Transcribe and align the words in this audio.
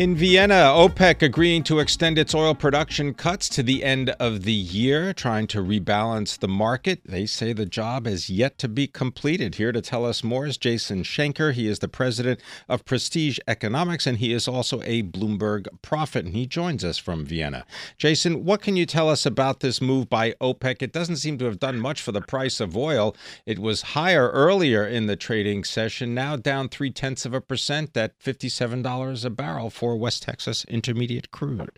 In 0.00 0.16
Vienna, 0.16 0.72
OPEC 0.74 1.20
agreeing 1.20 1.62
to 1.64 1.78
extend 1.78 2.16
its 2.16 2.34
oil 2.34 2.54
production 2.54 3.12
cuts 3.12 3.50
to 3.50 3.62
the 3.62 3.84
end 3.84 4.08
of 4.18 4.44
the 4.44 4.52
year, 4.54 5.12
trying 5.12 5.46
to 5.48 5.58
rebalance 5.58 6.38
the 6.38 6.48
market. 6.48 7.02
They 7.04 7.26
say 7.26 7.52
the 7.52 7.66
job 7.66 8.06
has 8.06 8.30
yet 8.30 8.56
to 8.60 8.68
be 8.68 8.86
completed. 8.86 9.56
Here 9.56 9.72
to 9.72 9.82
tell 9.82 10.06
us 10.06 10.24
more 10.24 10.46
is 10.46 10.56
Jason 10.56 11.02
Schenker. 11.02 11.52
He 11.52 11.68
is 11.68 11.80
the 11.80 11.86
president 11.86 12.40
of 12.66 12.86
Prestige 12.86 13.40
Economics, 13.46 14.06
and 14.06 14.16
he 14.16 14.32
is 14.32 14.48
also 14.48 14.80
a 14.84 15.02
Bloomberg 15.02 15.68
prophet, 15.82 16.24
and 16.24 16.34
he 16.34 16.46
joins 16.46 16.82
us 16.82 16.96
from 16.96 17.26
Vienna. 17.26 17.66
Jason, 17.98 18.42
what 18.46 18.62
can 18.62 18.76
you 18.76 18.86
tell 18.86 19.10
us 19.10 19.26
about 19.26 19.60
this 19.60 19.82
move 19.82 20.08
by 20.08 20.32
OPEC? 20.40 20.80
It 20.80 20.94
doesn't 20.94 21.16
seem 21.16 21.36
to 21.36 21.44
have 21.44 21.60
done 21.60 21.78
much 21.78 22.00
for 22.00 22.12
the 22.12 22.22
price 22.22 22.58
of 22.58 22.74
oil. 22.74 23.14
It 23.44 23.58
was 23.58 23.82
higher 23.82 24.30
earlier 24.30 24.86
in 24.86 25.08
the 25.08 25.16
trading 25.16 25.62
session, 25.62 26.14
now 26.14 26.36
down 26.36 26.70
three 26.70 26.90
tenths 26.90 27.26
of 27.26 27.34
a 27.34 27.40
percent 27.42 27.94
at 27.98 28.18
$57 28.18 29.24
a 29.26 29.28
barrel 29.28 29.68
for 29.68 29.89
West 29.96 30.22
Texas 30.22 30.64
Intermediate 30.66 31.30
crude? 31.30 31.70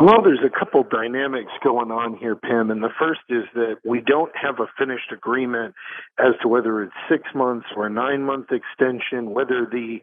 Well, 0.00 0.22
there's 0.22 0.40
a 0.44 0.50
couple 0.50 0.82
dynamics 0.82 1.52
going 1.62 1.92
on 1.92 2.16
here, 2.16 2.34
Pam. 2.34 2.70
And 2.70 2.82
the 2.82 2.90
first 2.98 3.20
is 3.28 3.44
that 3.54 3.76
we 3.84 4.00
don't 4.00 4.32
have 4.34 4.58
a 4.58 4.66
finished 4.76 5.12
agreement 5.12 5.74
as 6.18 6.32
to 6.42 6.48
whether 6.48 6.82
it's 6.82 6.94
six 7.08 7.22
months 7.34 7.66
or 7.76 7.86
a 7.86 7.90
nine 7.90 8.24
month 8.24 8.46
extension, 8.50 9.30
whether 9.30 9.64
the 9.70 9.98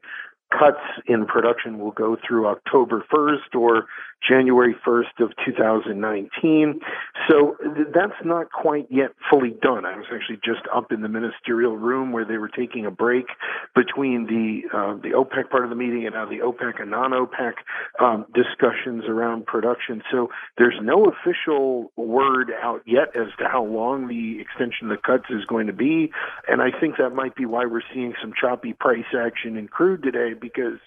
cuts 0.51 0.81
in 1.05 1.25
production 1.25 1.79
will 1.79 1.91
go 1.91 2.17
through 2.25 2.47
October 2.47 3.03
1st 3.13 3.59
or 3.59 3.85
January 4.27 4.75
1st 4.85 5.19
of 5.19 5.31
2019. 5.45 6.79
So 7.27 7.55
th- 7.61 7.87
that's 7.93 8.19
not 8.23 8.51
quite 8.51 8.87
yet 8.89 9.11
fully 9.29 9.51
done. 9.61 9.85
I 9.85 9.95
was 9.95 10.05
actually 10.13 10.39
just 10.43 10.61
up 10.73 10.91
in 10.91 11.01
the 11.01 11.07
ministerial 11.07 11.77
room 11.77 12.11
where 12.11 12.25
they 12.25 12.37
were 12.37 12.49
taking 12.49 12.85
a 12.85 12.91
break 12.91 13.27
between 13.75 14.25
the 14.25 14.77
uh, 14.77 14.95
the 14.95 15.09
OPEC 15.09 15.49
part 15.49 15.63
of 15.63 15.69
the 15.69 15.75
meeting 15.75 16.05
and 16.05 16.15
now 16.15 16.25
the 16.25 16.39
OPEC 16.39 16.81
and 16.81 16.91
non-OPEC 16.91 17.53
um, 17.99 18.25
discussions 18.33 19.05
around 19.07 19.45
production. 19.45 20.01
So 20.11 20.29
there's 20.57 20.77
no 20.81 21.05
official 21.05 21.91
word 21.95 22.51
out 22.61 22.81
yet 22.85 23.15
as 23.15 23.27
to 23.39 23.47
how 23.47 23.63
long 23.63 24.07
the 24.07 24.39
extension 24.41 24.91
of 24.91 24.97
the 24.97 25.01
cuts 25.01 25.29
is 25.29 25.45
going 25.45 25.67
to 25.67 25.73
be, 25.73 26.11
and 26.47 26.61
I 26.61 26.71
think 26.77 26.97
that 26.97 27.11
might 27.11 27.35
be 27.35 27.45
why 27.45 27.65
we're 27.65 27.81
seeing 27.93 28.13
some 28.21 28.33
choppy 28.39 28.73
price 28.73 29.05
action 29.17 29.57
in 29.57 29.67
crude 29.67 30.03
today 30.03 30.33
because 30.33 30.79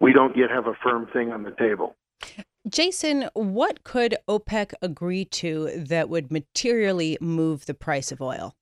we 0.00 0.12
don't 0.12 0.36
yet 0.36 0.50
have 0.50 0.66
a 0.66 0.74
firm 0.82 1.06
thing 1.12 1.32
on 1.32 1.42
the 1.42 1.50
table. 1.52 1.94
Jason, 2.68 3.28
what 3.34 3.84
could 3.84 4.16
OPEC 4.28 4.72
agree 4.82 5.24
to 5.24 5.70
that 5.76 6.08
would 6.08 6.30
materially 6.30 7.16
move 7.20 7.66
the 7.66 7.74
price 7.74 8.10
of 8.10 8.20
oil? 8.20 8.54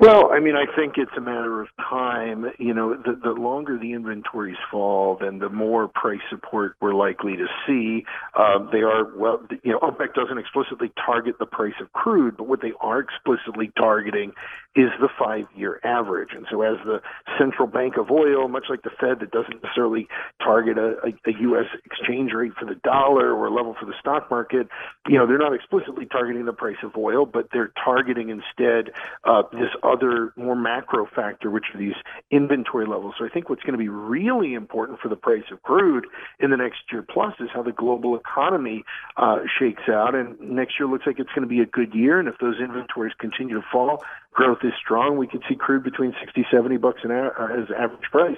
Well, 0.00 0.30
I 0.32 0.40
mean, 0.40 0.54
I 0.56 0.64
think 0.74 0.94
it's 0.96 1.10
a 1.14 1.20
matter 1.20 1.60
of 1.60 1.68
time. 1.78 2.46
You 2.58 2.72
know, 2.72 2.94
the, 2.94 3.20
the 3.22 3.32
longer 3.32 3.78
the 3.78 3.92
inventories 3.92 4.56
fall, 4.70 5.18
then 5.20 5.40
the 5.40 5.50
more 5.50 5.88
price 5.88 6.22
support 6.30 6.74
we're 6.80 6.94
likely 6.94 7.36
to 7.36 7.46
see. 7.66 8.06
Uh, 8.34 8.60
they 8.72 8.80
are, 8.80 9.14
well, 9.14 9.46
you 9.62 9.72
know, 9.72 9.78
OPEC 9.80 10.14
doesn't 10.14 10.38
explicitly 10.38 10.90
target 11.04 11.34
the 11.38 11.44
price 11.44 11.74
of 11.82 11.92
crude, 11.92 12.38
but 12.38 12.48
what 12.48 12.62
they 12.62 12.72
are 12.80 12.98
explicitly 12.98 13.72
targeting 13.76 14.32
is 14.76 14.90
the 15.00 15.08
five 15.18 15.46
year 15.56 15.80
average. 15.82 16.30
And 16.32 16.46
so, 16.50 16.62
as 16.62 16.76
the 16.84 17.00
central 17.38 17.66
bank 17.66 17.96
of 17.96 18.10
oil, 18.10 18.46
much 18.48 18.66
like 18.70 18.82
the 18.82 18.90
Fed 18.90 19.18
that 19.20 19.32
doesn't 19.32 19.62
necessarily 19.62 20.06
target 20.42 20.78
a, 20.78 20.96
a, 21.02 21.30
a 21.30 21.40
U.S. 21.40 21.66
exchange 21.84 22.32
rate 22.32 22.52
for 22.58 22.66
the 22.66 22.76
dollar 22.76 23.34
or 23.34 23.46
a 23.46 23.50
level 23.52 23.74
for 23.78 23.86
the 23.86 23.94
stock 23.98 24.30
market, 24.30 24.68
you 25.08 25.18
know, 25.18 25.26
they're 25.26 25.38
not 25.38 25.54
explicitly 25.54 26.06
targeting 26.06 26.44
the 26.44 26.52
price 26.52 26.76
of 26.84 26.96
oil, 26.96 27.26
but 27.26 27.48
they're 27.52 27.72
targeting 27.82 28.30
instead 28.30 28.92
uh, 29.24 29.42
this 29.52 29.70
other 29.82 30.32
more 30.36 30.54
macro 30.54 31.04
factor, 31.04 31.50
which 31.50 31.64
are 31.74 31.78
these 31.78 31.96
inventory 32.30 32.86
levels. 32.86 33.14
So 33.18 33.24
I 33.24 33.28
think 33.28 33.48
what's 33.48 33.62
going 33.62 33.72
to 33.72 33.78
be 33.78 33.88
really 33.88 34.54
important 34.54 35.00
for 35.00 35.08
the 35.08 35.16
price 35.16 35.44
of 35.50 35.62
crude 35.64 36.06
in 36.38 36.50
the 36.50 36.56
next 36.56 36.82
year 36.92 37.02
plus 37.02 37.34
is 37.40 37.48
how 37.52 37.62
the 37.62 37.72
global 37.72 38.16
economy 38.16 38.84
uh, 39.16 39.38
shakes 39.58 39.88
out. 39.88 40.14
And 40.14 40.38
next 40.40 40.78
year 40.78 40.88
looks 40.88 41.06
like 41.06 41.18
it's 41.18 41.30
going 41.30 41.42
to 41.42 41.48
be 41.48 41.60
a 41.60 41.66
good 41.66 41.92
year. 41.92 42.20
And 42.20 42.28
if 42.28 42.38
those 42.38 42.60
inventories 42.60 43.14
continue 43.18 43.56
to 43.56 43.66
fall, 43.72 44.04
growth 44.32 44.58
is 44.62 44.72
strong, 44.82 45.16
we 45.18 45.26
could 45.26 45.42
see 45.48 45.54
crude 45.54 45.82
between 45.82 46.14
60, 46.22 46.46
70 46.50 46.76
bucks 46.76 47.00
an 47.04 47.10
hour 47.10 47.34
uh, 47.40 47.62
as 47.62 47.68
average 47.76 48.10
price 48.10 48.36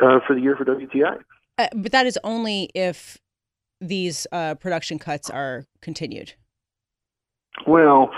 uh, 0.00 0.18
for 0.26 0.34
the 0.34 0.40
year 0.40 0.56
for 0.56 0.64
WTI. 0.64 1.18
Uh, 1.58 1.68
but 1.74 1.92
that 1.92 2.06
is 2.06 2.18
only 2.24 2.70
if 2.74 3.18
these 3.80 4.26
uh, 4.32 4.54
production 4.56 4.98
cuts 4.98 5.30
are 5.30 5.64
continued. 5.80 6.34
Well, 7.66 8.10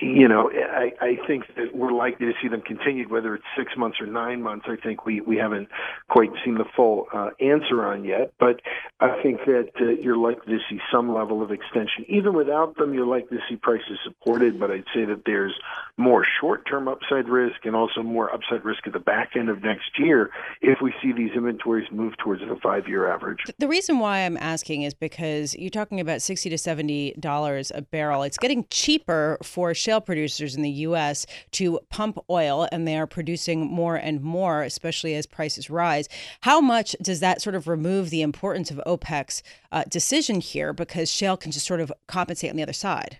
you 0.00 0.28
know, 0.28 0.50
I, 0.50 0.92
I 1.00 1.18
think 1.26 1.44
that 1.56 1.74
we're 1.74 1.92
likely 1.92 2.26
to 2.26 2.32
see 2.42 2.48
them 2.48 2.60
continued, 2.60 3.10
whether 3.10 3.34
it's 3.34 3.44
six 3.56 3.76
months 3.76 4.00
or 4.00 4.06
nine 4.06 4.42
months. 4.42 4.66
I 4.68 4.76
think 4.76 5.06
we, 5.06 5.20
we 5.20 5.36
haven't 5.36 5.68
quite 6.08 6.30
seen 6.44 6.54
the 6.54 6.64
full 6.76 7.06
uh, 7.12 7.30
answer 7.40 7.84
on 7.84 8.04
yet, 8.04 8.32
but 8.38 8.60
I 9.00 9.22
think 9.22 9.40
that 9.46 9.70
uh, 9.80 9.84
you're 10.00 10.16
likely 10.16 10.56
to 10.56 10.60
see 10.68 10.80
some 10.90 11.14
level 11.14 11.42
of 11.42 11.50
extension. 11.50 12.04
Even 12.08 12.34
without 12.34 12.76
them, 12.76 12.94
you're 12.94 13.06
likely 13.06 13.38
to 13.38 13.42
see 13.48 13.56
prices 13.56 13.98
supported, 14.04 14.58
but 14.58 14.70
I'd 14.70 14.84
say 14.94 15.04
that 15.04 15.22
there's 15.26 15.54
more 15.96 16.26
short-term 16.40 16.88
upside 16.88 17.28
risk 17.28 17.64
and 17.64 17.76
also 17.76 18.02
more 18.02 18.32
upside 18.34 18.64
risk 18.64 18.86
at 18.86 18.92
the 18.92 19.00
back 19.00 19.36
end 19.36 19.48
of 19.48 19.62
next 19.62 19.98
year 19.98 20.30
if 20.60 20.80
we 20.80 20.92
see 21.02 21.12
these 21.12 21.32
inventories 21.34 21.90
move 21.90 22.16
towards 22.18 22.40
the 22.40 22.56
five-year 22.62 23.10
average. 23.12 23.44
The 23.58 23.68
reason 23.68 23.98
why 23.98 24.20
I'm 24.20 24.36
asking 24.36 24.82
is 24.82 24.94
because 24.94 25.54
you're 25.54 25.70
talking 25.70 26.00
about 26.00 26.22
60 26.22 26.50
to 26.50 26.58
70 26.58 27.12
dollars 27.20 27.72
a 27.74 27.82
barrel. 27.82 28.22
It's 28.22 28.38
getting 28.38 28.66
cheaper 28.70 29.38
for 29.42 29.51
shale 29.74 30.00
producers 30.00 30.54
in 30.54 30.62
the 30.62 30.70
U.S. 30.70 31.26
to 31.52 31.80
pump 31.90 32.18
oil, 32.30 32.68
and 32.72 32.86
they 32.86 32.96
are 32.96 33.06
producing 33.06 33.66
more 33.66 33.96
and 33.96 34.20
more, 34.22 34.62
especially 34.62 35.14
as 35.14 35.26
prices 35.26 35.70
rise. 35.70 36.08
How 36.40 36.60
much 36.60 36.96
does 37.02 37.20
that 37.20 37.42
sort 37.42 37.54
of 37.54 37.68
remove 37.68 38.10
the 38.10 38.22
importance 38.22 38.70
of 38.70 38.80
OPEC's 38.86 39.42
uh, 39.70 39.84
decision 39.88 40.40
here 40.40 40.72
because 40.72 41.10
shale 41.10 41.36
can 41.36 41.52
just 41.52 41.66
sort 41.66 41.80
of 41.80 41.92
compensate 42.06 42.50
on 42.50 42.56
the 42.56 42.62
other 42.62 42.72
side? 42.72 43.18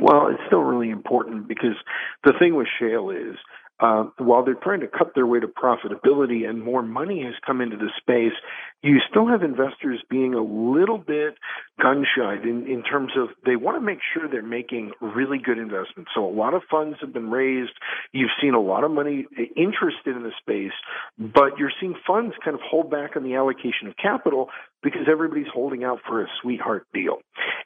Well, 0.00 0.28
it's 0.28 0.42
still 0.46 0.60
really 0.60 0.90
important 0.90 1.48
because 1.48 1.76
the 2.24 2.32
thing 2.38 2.54
with 2.54 2.68
shale 2.78 3.10
is 3.10 3.36
uh, 3.80 4.04
while 4.18 4.44
they're 4.44 4.54
trying 4.54 4.80
to 4.80 4.88
cut 4.88 5.14
their 5.14 5.26
way 5.26 5.40
to 5.40 5.46
profitability 5.46 6.48
and 6.48 6.62
more 6.62 6.82
money 6.82 7.22
has 7.24 7.34
come 7.46 7.60
into 7.60 7.76
the 7.76 7.90
space, 7.96 8.36
you 8.82 8.98
still 9.08 9.26
have 9.26 9.42
investors 9.42 10.02
being 10.08 10.34
a 10.34 10.42
little 10.42 10.98
bit 10.98 11.34
gun 11.80 12.04
shy 12.16 12.34
in, 12.42 12.66
in 12.66 12.82
terms 12.82 13.12
of 13.16 13.28
they 13.44 13.56
want 13.56 13.76
to 13.76 13.80
make 13.80 13.98
sure 14.12 14.28
they're 14.28 14.42
making 14.42 14.92
really 15.00 15.38
good 15.38 15.58
investments. 15.58 16.10
So 16.14 16.24
a 16.24 16.30
lot 16.32 16.54
of 16.54 16.62
funds 16.70 16.96
have 17.00 17.12
been 17.12 17.30
raised. 17.30 17.72
You've 18.12 18.30
seen 18.40 18.54
a 18.54 18.60
lot 18.60 18.84
of 18.84 18.90
money 18.90 19.26
interested 19.56 20.16
in 20.16 20.22
the 20.22 20.32
space, 20.40 20.76
but 21.18 21.58
you're 21.58 21.72
seeing 21.80 21.94
funds 22.06 22.34
kind 22.44 22.54
of 22.54 22.60
hold 22.62 22.90
back 22.90 23.16
on 23.16 23.22
the 23.22 23.34
allocation 23.34 23.88
of 23.88 23.96
capital 23.96 24.48
because 24.82 25.02
everybody's 25.10 25.50
holding 25.52 25.84
out 25.84 25.98
for 26.06 26.22
a 26.22 26.26
sweetheart 26.42 26.86
deal. 26.92 27.18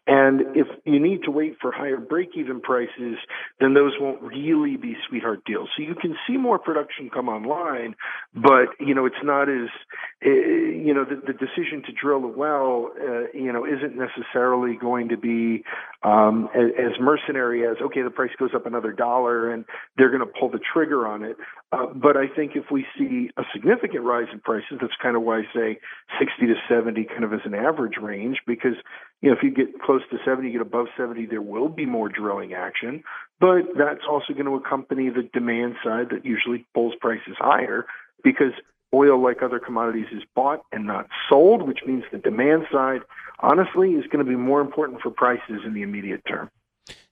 And 0.07 0.57
if 0.57 0.67
you 0.85 1.01
need 1.01 1.23
to 1.25 1.31
wait 1.31 1.57
for 1.61 1.73
higher 1.73 1.97
break 1.97 2.31
even 2.37 2.61
prices, 2.61 3.17
then 3.61 3.73
those 3.75 3.93
won't 3.99 4.21
really 4.23 4.77
be 4.77 4.97
sweetheart 5.09 5.45
deals. 5.47 5.69
So 5.77 5.83
you 5.83 5.95
can 5.95 6.15
see 6.27 6.37
more 6.37 6.59
production 6.59 7.09
come 7.09 7.29
online, 7.29 7.95
but 8.35 8.69
you 8.81 8.95
know, 8.95 9.07
it's 9.07 9.17
not 9.23 9.49
as, 9.49 9.71
you 10.85 10.93
know, 10.93 11.05
the, 11.05 11.17
the 11.17 11.33
decision 11.33 11.83
to 11.87 11.93
drill 11.93 12.23
a 12.25 12.29
well, 12.29 12.93
uh, 13.01 13.33
you 13.33 13.51
know, 13.51 13.65
isn't 13.65 13.97
necessarily 13.97 14.77
going 14.77 15.09
to 15.09 15.17
be 15.17 15.65
um, 16.03 16.51
as, 16.55 16.71
as 16.79 17.01
mercenary 17.01 17.67
as 17.67 17.77
okay, 17.81 18.03
the 18.03 18.11
price 18.11 18.33
goes 18.39 18.51
up 18.55 18.67
another 18.67 18.93
dollar 18.93 19.51
and 19.51 19.65
they're 19.97 20.11
going 20.11 20.21
to 20.21 20.33
pull 20.39 20.51
the 20.51 20.61
trigger 20.73 21.07
on 21.07 21.25
it. 21.25 21.37
Uh, 21.73 21.87
but 21.95 22.19
I 22.19 22.27
think 22.29 22.53
if 22.55 22.65
we 22.71 22.85
see 22.99 23.31
a 23.39 23.45
significant 23.55 24.05
rise 24.05 24.27
in 24.31 24.41
prices, 24.41 24.77
that's 24.79 24.93
kind 25.03 25.17
of 25.17 25.23
why 25.23 25.39
I 25.39 25.43
say 25.55 25.79
60 26.21 26.49
to 26.49 26.55
70 26.69 27.05
kind 27.05 27.25
of 27.25 27.33
as 27.33 27.41
an 27.47 27.55
average 27.55 27.97
range 28.01 28.41
because 28.47 28.77
you 29.23 29.31
know 29.31 29.37
if 29.37 29.43
you 29.43 29.51
get 29.51 29.81
close 29.81 30.03
to 30.11 30.19
70, 30.23 30.49
you 30.49 30.53
get 30.53 30.67
above 30.67 30.89
70, 30.99 31.25
there 31.27 31.41
will 31.41 31.71
be 31.71 31.87
more 31.87 32.11
drilling 32.11 32.53
action. 32.53 33.03
But 33.41 33.73
that's 33.79 34.05
also 34.09 34.35
going 34.35 34.47
to 34.47 34.57
accompany 34.57 35.09
the 35.09 35.29
demand 35.33 35.77
side 35.83 36.11
that 36.11 36.27
usually 36.27 36.67
pulls 36.75 36.93
prices 37.01 37.37
higher 37.39 37.87
because 38.23 38.53
oil, 38.95 39.21
like 39.23 39.43
other 39.43 39.59
commodities, 39.59 40.07
is 40.13 40.23
bought 40.35 40.63
and 40.73 40.87
not 40.87 41.09
sold, 41.29 41.67
which 41.67 41.81
means 41.87 42.05
the 42.13 42.19
demand 42.19 42.67
side, 42.73 43.01
honestly, 43.41 43.93
is 43.93 44.05
going 44.07 44.25
to 44.25 44.31
be 44.31 44.37
more 44.37 44.61
important 44.61 45.01
for 45.01 45.11
prices 45.11 45.61
in 45.67 45.75
the 45.75 45.83
immediate 45.83 46.23
term. 46.29 46.51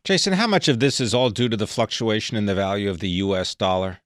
Jason, 0.05 0.33
how 0.35 0.47
much 0.47 0.69
of 0.69 0.81
this 0.81 1.01
is 1.01 1.15
all 1.15 1.31
due 1.31 1.49
to 1.49 1.57
the 1.57 1.67
fluctuation 1.67 2.37
in 2.37 2.47
the 2.47 2.55
value 2.55 2.91
of 2.91 3.01
the 3.01 3.09
U.S. 3.09 3.55
dollar? 3.55 4.02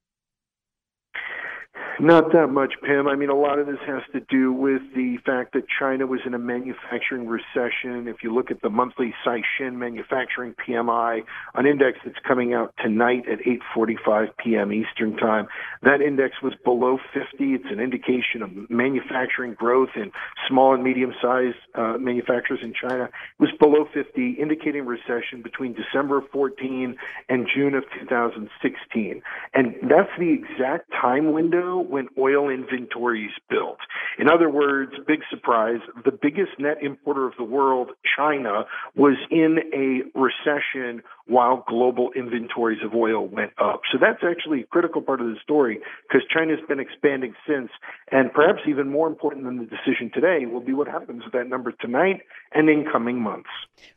Not 1.99 2.31
that 2.33 2.47
much, 2.47 2.75
Pim. 2.83 3.07
I 3.07 3.15
mean, 3.15 3.29
a 3.29 3.35
lot 3.35 3.57
of 3.57 3.65
this 3.65 3.79
has 3.87 4.03
to 4.13 4.19
do 4.19 4.53
with 4.53 4.83
the 4.95 5.17
fact 5.25 5.53
that 5.53 5.63
China 5.67 6.05
was 6.05 6.19
in 6.27 6.35
a 6.35 6.39
manufacturing 6.39 7.27
recession. 7.27 8.07
If 8.07 8.17
you 8.21 8.33
look 8.33 8.51
at 8.51 8.61
the 8.61 8.69
monthly 8.69 9.15
Caixin 9.25 9.73
manufacturing 9.73 10.53
PMI, 10.53 11.23
an 11.55 11.65
index 11.65 11.97
that's 12.05 12.19
coming 12.27 12.53
out 12.53 12.75
tonight 12.83 13.23
at 13.27 13.39
8:45 13.39 14.29
p.m. 14.37 14.71
Eastern 14.71 15.17
Time, 15.17 15.47
that 15.81 16.01
index 16.01 16.35
was 16.43 16.53
below 16.63 16.99
50. 17.15 17.53
It's 17.53 17.65
an 17.71 17.79
indication 17.79 18.43
of 18.43 18.69
manufacturing 18.69 19.55
growth 19.55 19.89
in 19.95 20.11
small 20.47 20.75
and 20.75 20.83
medium-sized 20.83 21.57
uh, 21.73 21.97
manufacturers 21.97 22.59
in 22.61 22.73
China. 22.73 23.05
It 23.05 23.39
was 23.39 23.51
below 23.59 23.87
50, 23.91 24.33
indicating 24.33 24.85
recession 24.85 25.41
between 25.41 25.73
December 25.73 26.19
of 26.19 26.29
14 26.29 26.95
and 27.29 27.47
June 27.51 27.73
of 27.73 27.85
2016. 28.01 29.21
And 29.55 29.75
that's 29.89 30.11
the 30.19 30.29
exact 30.29 30.91
time 30.91 31.31
window 31.31 31.86
when 31.89 32.07
oil 32.17 32.49
inventories 32.49 33.31
built. 33.49 33.77
In 34.19 34.29
other 34.29 34.49
words, 34.49 34.93
big 35.07 35.21
surprise, 35.29 35.79
the 36.05 36.11
biggest 36.11 36.51
net 36.59 36.77
importer 36.81 37.27
of 37.27 37.33
the 37.37 37.43
world, 37.43 37.91
China, 38.17 38.65
was 38.95 39.17
in 39.29 39.59
a 39.73 40.17
recession 40.17 41.03
while 41.27 41.65
global 41.67 42.11
inventories 42.15 42.79
of 42.83 42.93
oil 42.95 43.27
went 43.27 43.51
up. 43.57 43.81
So 43.91 43.97
that's 43.99 44.23
actually 44.23 44.61
a 44.61 44.65
critical 44.65 45.01
part 45.01 45.21
of 45.21 45.27
the 45.27 45.35
story 45.43 45.79
because 46.07 46.25
China's 46.33 46.59
been 46.67 46.79
expanding 46.79 47.33
since. 47.45 47.69
And 48.11 48.31
perhaps 48.31 48.61
even 48.67 48.89
more 48.89 49.07
important 49.07 49.45
than 49.45 49.57
the 49.57 49.65
decision 49.65 50.09
today 50.13 50.45
will 50.45 50.61
be 50.61 50.73
what 50.73 50.87
happens 50.87 51.23
with 51.23 51.33
that 51.33 51.47
number 51.47 51.73
tonight 51.73 52.21
and 52.53 52.69
in 52.69 52.85
coming 52.91 53.21
months. 53.21 53.49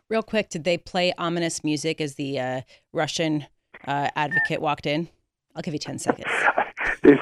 Real 0.09 0.23
quick, 0.23 0.51
did 0.51 0.65
they 0.65 0.77
play 0.77 1.13
ominous 1.19 1.63
music 1.63 2.01
as 2.01 2.17
the 2.17 2.39
uh, 2.39 2.61
Russian 2.93 3.47
uh, 3.87 4.09
advocate 4.17 4.61
walked 4.61 4.87
in? 4.87 5.09
I'll 5.55 5.63
give 5.63 5.75
you 5.75 5.81
10 5.81 5.99
seconds. 5.99 6.27
there's 7.03 7.19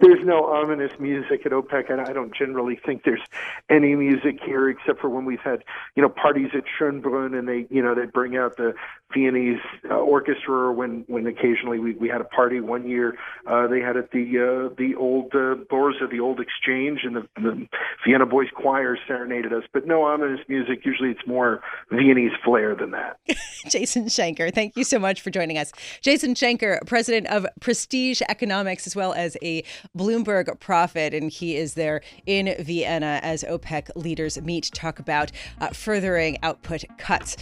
there's 0.00 0.24
no 0.24 0.44
ominous 0.46 0.92
music 0.98 1.46
at 1.46 1.52
OPEC, 1.52 1.90
and 1.90 2.00
I 2.00 2.12
don't 2.12 2.34
generally 2.34 2.78
think 2.84 3.04
there's 3.04 3.22
any 3.68 3.94
music 3.94 4.40
here 4.44 4.68
except 4.68 5.00
for 5.00 5.08
when 5.08 5.24
we've 5.24 5.40
had 5.40 5.64
you 5.96 6.02
know 6.02 6.08
parties 6.08 6.50
at 6.54 6.64
Schönbrunn, 6.78 7.38
and 7.38 7.48
they 7.48 7.66
you 7.74 7.82
know 7.82 7.94
they 7.94 8.06
bring 8.06 8.36
out 8.36 8.56
the 8.56 8.74
Viennese 9.12 9.60
uh, 9.90 9.94
orchestra, 9.94 10.54
or 10.54 10.72
when 10.72 11.04
when 11.06 11.26
occasionally 11.26 11.78
we, 11.78 11.94
we 11.94 12.08
had 12.08 12.20
a 12.20 12.24
party 12.24 12.60
one 12.60 12.88
year 12.88 13.16
uh, 13.46 13.66
they 13.66 13.80
had 13.80 13.96
at 13.96 14.10
the 14.10 14.38
uh, 14.38 14.74
the 14.76 14.94
old 14.96 15.34
uh, 15.34 15.56
Börse, 15.70 16.08
the 16.10 16.20
old 16.20 16.40
exchange, 16.40 17.00
and 17.04 17.16
the, 17.16 17.28
the 17.36 17.68
Vienna 18.06 18.26
Boys 18.26 18.48
Choir 18.54 18.96
serenaded 19.06 19.52
us. 19.52 19.64
But 19.72 19.86
no 19.86 20.04
ominous 20.04 20.40
music. 20.48 20.84
Usually 20.84 21.10
it's 21.10 21.26
more 21.26 21.62
Viennese 21.90 22.32
flair 22.44 22.74
than 22.74 22.92
that. 22.92 23.18
Jason 23.68 24.06
Schenker, 24.06 24.52
thank 24.54 24.76
you 24.76 24.84
so 24.84 24.98
much 24.98 25.20
for 25.20 25.30
joining 25.30 25.58
us. 25.58 25.72
Jason 26.00 26.34
Schenker, 26.34 26.84
president 26.86 27.26
of 27.26 27.46
Prestige 27.60 28.22
Economics, 28.28 28.86
as 28.86 28.96
well 28.96 29.12
as 29.12 29.36
a 29.42 29.62
Bloomberg 29.96 30.58
prophet, 30.60 31.12
and 31.12 31.30
he 31.30 31.56
is 31.56 31.74
there 31.74 32.00
in 32.26 32.54
Vienna 32.60 33.20
as 33.22 33.44
OPEC 33.44 33.90
leaders 33.96 34.40
meet 34.40 34.64
to 34.64 34.70
talk 34.70 34.98
about 34.98 35.30
uh, 35.60 35.68
furthering 35.68 36.38
output 36.42 36.84
cuts. 36.98 37.36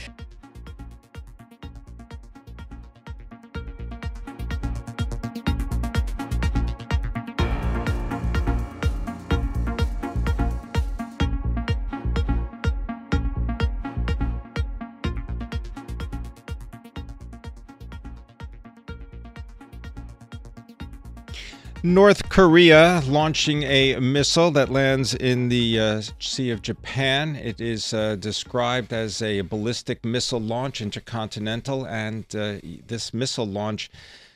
North 21.85 22.29
Korea 22.29 23.05
launching 23.07 23.63
a 23.63 24.01
missile 24.01 24.51
that 24.51 24.69
lands 24.69 25.15
in 25.15 25.49
the 25.49 25.79
uh, 25.79 26.03
Sea 26.19 26.51
of 26.51 26.61
Japan. 26.61 27.37
It 27.37 27.61
is 27.61 27.95
uh, 27.95 28.17
described 28.17 28.93
as 28.93 29.23
a 29.23 29.43
ballistic 29.43 30.05
missile 30.05 30.41
launch, 30.41 30.81
intercontinental, 30.81 31.87
and 31.87 32.25
uh, 32.35 32.57
this 32.89 33.15
missile 33.15 33.47
launch 33.47 33.91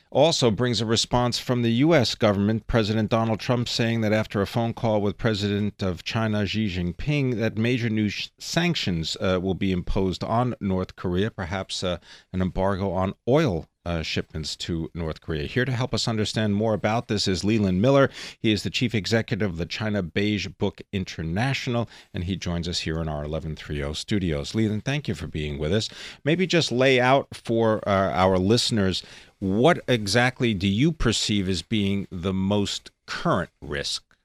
also 0.09 0.51
brings 0.51 0.79
a 0.79 0.85
response 0.85 1.37
from 1.37 1.63
the 1.63 1.71
U.S. 1.71 2.15
government. 2.15 2.65
President 2.67 3.09
Donald 3.09 3.41
Trump 3.41 3.67
saying 3.67 3.99
that 4.01 4.13
after 4.13 4.41
a 4.41 4.47
phone 4.47 4.73
call 4.73 5.01
with 5.01 5.17
President 5.17 5.83
of 5.83 6.05
China 6.05 6.45
Xi 6.45 6.67
Jinping, 6.67 7.37
that 7.39 7.57
major 7.57 7.89
new 7.89 8.07
sh- 8.07 8.29
sanctions 8.37 9.17
uh, 9.19 9.37
will 9.41 9.55
be 9.55 9.73
imposed 9.73 10.23
on 10.23 10.55
North 10.61 10.95
Korea, 10.95 11.29
perhaps 11.29 11.83
uh, 11.83 11.97
an 12.31 12.41
embargo 12.41 12.91
on 12.91 13.15
oil 13.27 13.67
uh, 13.85 14.01
shipments 14.01 14.55
to 14.55 14.89
North 14.93 15.21
Korea. 15.21 15.45
Here 15.45 15.65
to 15.65 15.71
help 15.71 15.93
us 15.93 16.07
understand 16.07 16.55
more 16.55 16.73
about 16.73 17.07
this 17.07 17.27
is 17.27 17.43
Leland 17.43 17.81
Miller. 17.81 18.09
He 18.39 18.51
is 18.51 18.63
the 18.63 18.69
chief 18.69 18.95
executive 18.95 19.51
of 19.51 19.57
the 19.57 19.65
China 19.65 20.01
Beige 20.01 20.47
Book 20.47 20.81
International, 20.91 21.89
and 22.13 22.23
he 22.23 22.35
joins 22.35 22.67
us 22.67 22.79
here 22.79 22.99
in 23.01 23.07
our 23.07 23.27
1130 23.27 23.93
studios. 23.93 24.55
Leland, 24.55 24.85
thank 24.85 25.07
you 25.07 25.15
for 25.15 25.27
being 25.27 25.57
with 25.57 25.73
us. 25.73 25.89
Maybe 26.23 26.47
just 26.47 26.71
lay 26.71 26.99
out 26.99 27.27
for 27.33 27.87
uh, 27.87 28.11
our 28.11 28.37
listeners 28.37 29.03
what 29.43 29.81
exactly 29.89 30.53
do 30.53 30.69
you 30.69 30.93
perceive 30.93 31.49
as 31.49 31.61
being 31.61 32.07
the 32.09 32.31
most 32.31 32.91
current 33.05 33.49
risk? 33.61 34.15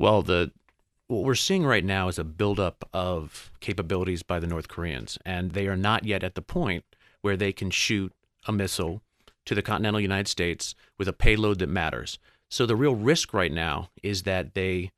Well, 0.00 0.22
the 0.22 0.50
what 1.06 1.22
we're 1.22 1.36
seeing 1.36 1.64
right 1.64 1.84
now 1.84 2.08
is 2.08 2.18
a 2.18 2.24
buildup 2.24 2.88
of 2.92 3.52
capabilities 3.60 4.24
by 4.24 4.40
the 4.40 4.48
North 4.48 4.66
Koreans, 4.66 5.16
and 5.24 5.52
they 5.52 5.68
are 5.68 5.76
not 5.76 6.04
yet 6.04 6.24
at 6.24 6.34
the 6.34 6.42
point 6.42 6.84
where 7.22 7.36
they 7.36 7.52
can 7.52 7.70
shoot 7.70 8.12
a 8.46 8.52
missile 8.52 9.02
to 9.44 9.54
the 9.54 9.62
continental 9.62 10.00
United 10.00 10.28
States 10.28 10.74
with 10.98 11.08
a 11.08 11.12
payload 11.12 11.58
that 11.58 11.68
matters. 11.68 12.18
So 12.50 12.66
the 12.66 12.76
real 12.76 12.94
risk 12.94 13.32
right 13.34 13.52
now 13.52 13.90
is 14.02 14.22
that 14.24 14.54
they 14.54 14.90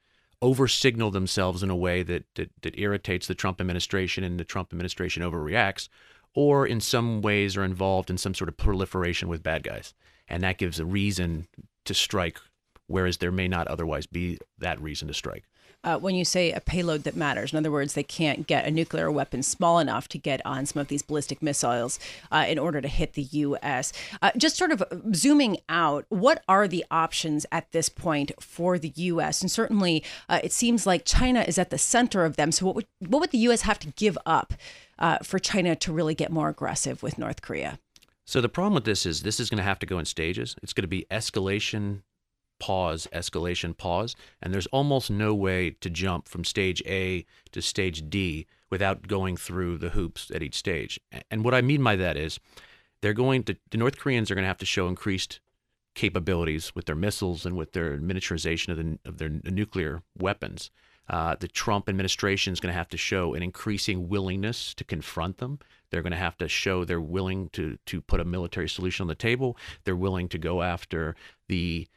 over 0.42 0.66
signal 0.66 1.10
themselves 1.10 1.62
in 1.62 1.70
a 1.70 1.76
way 1.76 2.02
that, 2.02 2.24
that, 2.34 2.50
that 2.62 2.78
irritates 2.78 3.26
the 3.26 3.34
Trump 3.34 3.60
administration 3.60 4.24
and 4.24 4.40
the 4.40 4.44
Trump 4.44 4.72
administration 4.72 5.22
overreacts, 5.22 5.88
or 6.34 6.66
in 6.66 6.80
some 6.80 7.20
ways 7.20 7.56
are 7.56 7.64
involved 7.64 8.08
in 8.08 8.16
some 8.16 8.34
sort 8.34 8.48
of 8.48 8.56
proliferation 8.56 9.28
with 9.28 9.42
bad 9.42 9.62
guys. 9.62 9.92
And 10.28 10.42
that 10.42 10.58
gives 10.58 10.80
a 10.80 10.84
reason 10.84 11.48
to 11.84 11.94
strike, 11.94 12.38
whereas 12.86 13.18
there 13.18 13.32
may 13.32 13.48
not 13.48 13.66
otherwise 13.68 14.06
be 14.06 14.38
that 14.58 14.80
reason 14.80 15.08
to 15.08 15.14
strike 15.14 15.44
uh, 15.84 15.98
when 15.98 16.14
you 16.14 16.24
say 16.24 16.52
a 16.52 16.60
payload 16.60 17.04
that 17.04 17.16
matters. 17.16 17.52
In 17.52 17.58
other 17.58 17.70
words, 17.70 17.94
they 17.94 18.02
can't 18.02 18.46
get 18.46 18.66
a 18.66 18.70
nuclear 18.70 19.10
weapon 19.10 19.42
small 19.42 19.78
enough 19.78 20.08
to 20.08 20.18
get 20.18 20.44
on 20.44 20.66
some 20.66 20.80
of 20.80 20.88
these 20.88 21.02
ballistic 21.02 21.42
missiles 21.42 21.98
uh, 22.30 22.44
in 22.48 22.58
order 22.58 22.80
to 22.80 22.88
hit 22.88 23.14
the 23.14 23.22
U.S. 23.22 23.92
Uh, 24.20 24.30
just 24.36 24.56
sort 24.56 24.72
of 24.72 24.82
zooming 25.14 25.58
out, 25.68 26.04
what 26.08 26.42
are 26.48 26.68
the 26.68 26.84
options 26.90 27.46
at 27.50 27.70
this 27.72 27.88
point 27.88 28.32
for 28.40 28.78
the 28.78 28.92
U.S.? 28.96 29.40
And 29.40 29.50
certainly, 29.50 30.04
uh, 30.28 30.40
it 30.42 30.52
seems 30.52 30.86
like 30.86 31.04
China 31.04 31.42
is 31.42 31.58
at 31.58 31.70
the 31.70 31.78
center 31.78 32.24
of 32.24 32.36
them. 32.36 32.52
So, 32.52 32.66
what 32.66 32.74
would 32.74 32.86
what 33.06 33.20
would 33.20 33.30
the 33.30 33.38
U.S. 33.38 33.62
have 33.62 33.78
to 33.80 33.88
give 33.88 34.18
up 34.26 34.54
uh, 34.98 35.18
for 35.22 35.38
China 35.38 35.74
to 35.76 35.92
really 35.92 36.14
get 36.14 36.30
more 36.30 36.48
aggressive 36.48 37.02
with 37.02 37.18
North 37.18 37.42
Korea? 37.42 37.78
So 38.26 38.40
the 38.40 38.48
problem 38.48 38.74
with 38.74 38.84
this 38.84 39.06
is 39.06 39.22
this 39.22 39.40
is 39.40 39.50
going 39.50 39.58
to 39.58 39.64
have 39.64 39.80
to 39.80 39.86
go 39.86 39.98
in 39.98 40.04
stages. 40.04 40.54
It's 40.62 40.72
going 40.72 40.84
to 40.84 40.88
be 40.88 41.04
escalation 41.10 42.02
pause, 42.60 43.08
escalation, 43.12 43.76
pause. 43.76 44.14
And 44.40 44.54
there's 44.54 44.66
almost 44.66 45.10
no 45.10 45.34
way 45.34 45.70
to 45.80 45.90
jump 45.90 46.28
from 46.28 46.44
stage 46.44 46.82
A 46.86 47.26
to 47.50 47.60
stage 47.60 48.08
D 48.08 48.46
without 48.70 49.08
going 49.08 49.36
through 49.36 49.78
the 49.78 49.90
hoops 49.90 50.30
at 50.32 50.42
each 50.42 50.54
stage. 50.54 51.00
And 51.30 51.44
what 51.44 51.54
I 51.54 51.60
mean 51.60 51.82
by 51.82 51.96
that 51.96 52.16
is 52.16 52.38
they're 53.00 53.12
going 53.12 53.42
to, 53.44 53.56
the 53.70 53.78
North 53.78 53.98
Koreans 53.98 54.30
are 54.30 54.36
going 54.36 54.44
to 54.44 54.48
have 54.48 54.58
to 54.58 54.66
show 54.66 54.86
increased 54.86 55.40
capabilities 55.94 56.72
with 56.74 56.86
their 56.86 56.94
missiles 56.94 57.44
and 57.44 57.56
with 57.56 57.72
their 57.72 57.98
miniaturization 57.98 58.68
of, 58.68 58.76
the, 58.76 58.98
of 59.04 59.18
their 59.18 59.28
nuclear 59.28 60.02
weapons. 60.16 60.70
Uh, 61.08 61.34
the 61.40 61.48
Trump 61.48 61.88
administration 61.88 62.52
is 62.52 62.60
going 62.60 62.72
to 62.72 62.78
have 62.78 62.88
to 62.88 62.96
show 62.96 63.34
an 63.34 63.42
increasing 63.42 64.08
willingness 64.08 64.72
to 64.74 64.84
confront 64.84 65.38
them. 65.38 65.58
They're 65.90 66.02
going 66.02 66.12
to 66.12 66.16
have 66.16 66.38
to 66.38 66.46
show 66.46 66.84
they're 66.84 67.00
willing 67.00 67.48
to 67.50 67.78
to 67.86 68.00
put 68.00 68.20
a 68.20 68.24
military 68.24 68.68
solution 68.68 69.02
on 69.02 69.08
the 69.08 69.16
table. 69.16 69.56
They're 69.82 69.96
willing 69.96 70.28
to 70.28 70.38
go 70.38 70.62
after 70.62 71.16
the 71.48 71.88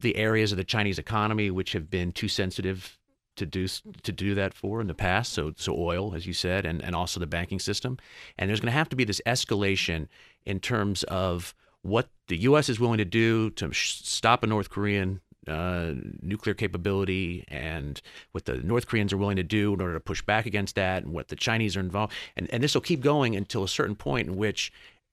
the, 0.00 0.16
areas 0.16 0.52
of 0.52 0.58
the 0.58 0.64
Chinese 0.64 0.98
economy 0.98 1.50
which 1.50 1.72
have 1.72 1.90
been 1.90 2.12
too 2.12 2.28
sensitive 2.28 2.98
to 3.36 3.44
do 3.44 3.68
to 3.68 4.12
do 4.12 4.34
that 4.34 4.54
for 4.54 4.80
in 4.80 4.86
the 4.86 4.94
past. 4.94 5.32
So 5.32 5.52
so 5.56 5.76
oil, 5.76 6.14
as 6.14 6.26
you 6.26 6.32
said, 6.32 6.64
and 6.64 6.82
and 6.82 6.94
also 6.94 7.20
the 7.20 7.26
banking 7.26 7.58
system. 7.58 7.98
And 8.38 8.48
there's 8.48 8.60
going 8.60 8.72
to 8.72 8.78
have 8.78 8.88
to 8.90 8.96
be 8.96 9.04
this 9.04 9.20
escalation 9.26 10.08
in 10.44 10.60
terms 10.60 11.02
of 11.04 11.54
what 11.82 12.08
the 12.28 12.36
U.S. 12.38 12.68
is 12.68 12.80
willing 12.80 12.98
to 12.98 13.04
do 13.04 13.50
to 13.50 13.72
stop 13.72 14.42
a 14.42 14.46
North 14.46 14.70
Korean 14.70 15.20
uh, 15.46 15.92
nuclear 16.22 16.54
capability 16.54 17.44
and 17.48 18.00
what 18.32 18.46
the 18.46 18.56
North 18.56 18.86
Koreans 18.86 19.12
are 19.12 19.16
willing 19.16 19.36
to 19.36 19.44
do 19.44 19.74
in 19.74 19.80
order 19.80 19.94
to 19.94 20.00
push 20.00 20.22
back 20.22 20.46
against 20.46 20.74
that, 20.74 21.04
and 21.04 21.12
what 21.12 21.28
the 21.28 21.36
Chinese 21.36 21.76
are 21.76 21.80
involved. 21.80 22.12
And, 22.36 22.52
and 22.52 22.62
this 22.62 22.74
will 22.74 22.80
keep 22.80 23.00
going 23.00 23.36
until 23.36 23.62
a 23.62 23.68
certain 23.68 23.94
point 23.94 24.28
in 24.28 24.36
which 24.36 24.72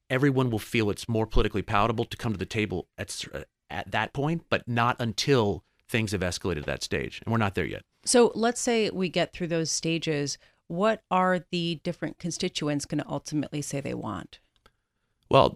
everyone 0.10 0.50
will 0.50 0.60
feel 0.60 0.90
it's 0.90 1.08
more 1.08 1.28
politically 1.28 1.62
palatable 1.62 2.06
to 2.06 2.18
come 2.18 2.32
to 2.32 2.40
the 2.40 2.46
table 2.46 2.88
at, 2.98 3.24
at 3.74 3.92
that 3.92 4.14
point, 4.14 4.44
but 4.50 4.68
not 4.68 4.96
until 5.00 5.64
things 5.90 6.12
have 6.12 6.22
escalated 6.22 6.62
to 6.62 6.62
that 6.62 6.84
stage. 6.84 7.22
And 7.26 7.32
we're 7.32 7.38
not 7.38 7.56
there 7.56 7.66
yet. 7.66 7.84
So 8.06 8.32
let's 8.36 8.62
say 8.62 8.90
we 8.90 9.10
get 9.10 9.34
through 9.34 9.48
those 9.48 9.72
stages. 9.72 10.38
What 10.68 11.02
are 11.12 11.46
the 11.52 11.80
different 11.84 12.20
constituents 12.20 12.86
going 12.86 13.04
to 13.04 13.10
ultimately 13.10 13.62
say 13.62 13.82
they 13.82 13.94
want? 13.94 14.40
Well, 15.30 15.56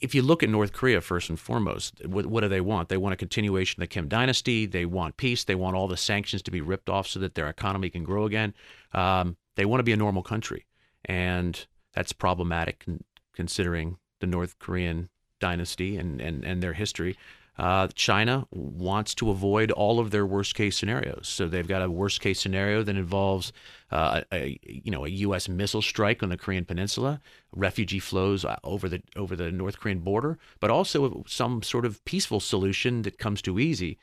if 0.00 0.14
you 0.14 0.22
look 0.22 0.42
at 0.42 0.48
North 0.48 0.72
Korea 0.72 1.00
first 1.00 1.30
and 1.30 1.38
foremost, 1.38 2.04
what, 2.06 2.26
what, 2.26 2.40
do 2.40 2.48
they 2.48 2.60
want? 2.60 2.88
They 2.88 2.96
want 2.96 3.14
a 3.14 3.16
continuation 3.16 3.80
of 3.80 3.88
the 3.88 3.92
Kim 3.92 4.08
dynasty. 4.08 4.66
They 4.66 4.84
want 4.84 5.16
peace. 5.16 5.44
They 5.44 5.54
want 5.54 5.76
all 5.76 5.88
the 5.88 5.96
sanctions 5.96 6.42
to 6.42 6.50
be 6.50 6.60
ripped 6.60 6.88
off 6.88 7.06
so 7.06 7.20
that 7.20 7.34
their 7.34 7.48
economy 7.48 7.90
can 7.90 8.04
grow 8.04 8.26
again. 8.26 8.54
Um, 8.92 9.36
they 9.56 9.64
want 9.64 9.80
to 9.80 9.84
be 9.84 9.92
a 9.92 9.96
normal 9.96 10.22
country, 10.22 10.66
and 11.04 11.64
that's 11.92 12.12
problematic 12.12 12.84
considering 13.32 13.98
the 14.20 14.26
North 14.26 14.58
Korean 14.58 15.08
dynasty 15.40 15.96
and, 15.96 16.20
and, 16.20 16.44
and 16.44 16.62
their 16.62 16.72
history. 16.72 17.16
Uh, 17.56 17.86
China 17.94 18.46
wants 18.50 19.14
to 19.14 19.30
avoid 19.30 19.70
all 19.70 20.00
of 20.00 20.10
their 20.10 20.26
worst 20.26 20.54
case 20.54 20.76
scenarios. 20.76 21.28
So 21.28 21.46
they've 21.46 21.66
got 21.66 21.82
a 21.82 21.90
worst 21.90 22.20
case 22.20 22.40
scenario 22.40 22.82
that 22.82 22.96
involves 22.96 23.52
uh, 23.92 24.22
a, 24.32 24.58
you 24.64 24.90
know 24.90 25.04
a 25.04 25.10
U.S. 25.10 25.48
missile 25.48 25.82
strike 25.82 26.22
on 26.22 26.30
the 26.30 26.36
Korean 26.36 26.64
Peninsula, 26.64 27.20
refugee 27.54 28.00
flows 28.00 28.44
uh, 28.44 28.56
over 28.64 28.88
the 28.88 29.02
over 29.14 29.36
the 29.36 29.52
North 29.52 29.78
Korean 29.78 30.00
border, 30.00 30.38
but 30.58 30.70
also 30.70 31.22
some 31.28 31.62
sort 31.62 31.84
of 31.84 32.04
peaceful 32.04 32.40
solution 32.40 33.02
that 33.02 33.18
comes 33.18 33.40
too 33.40 33.60
easy, 33.60 33.98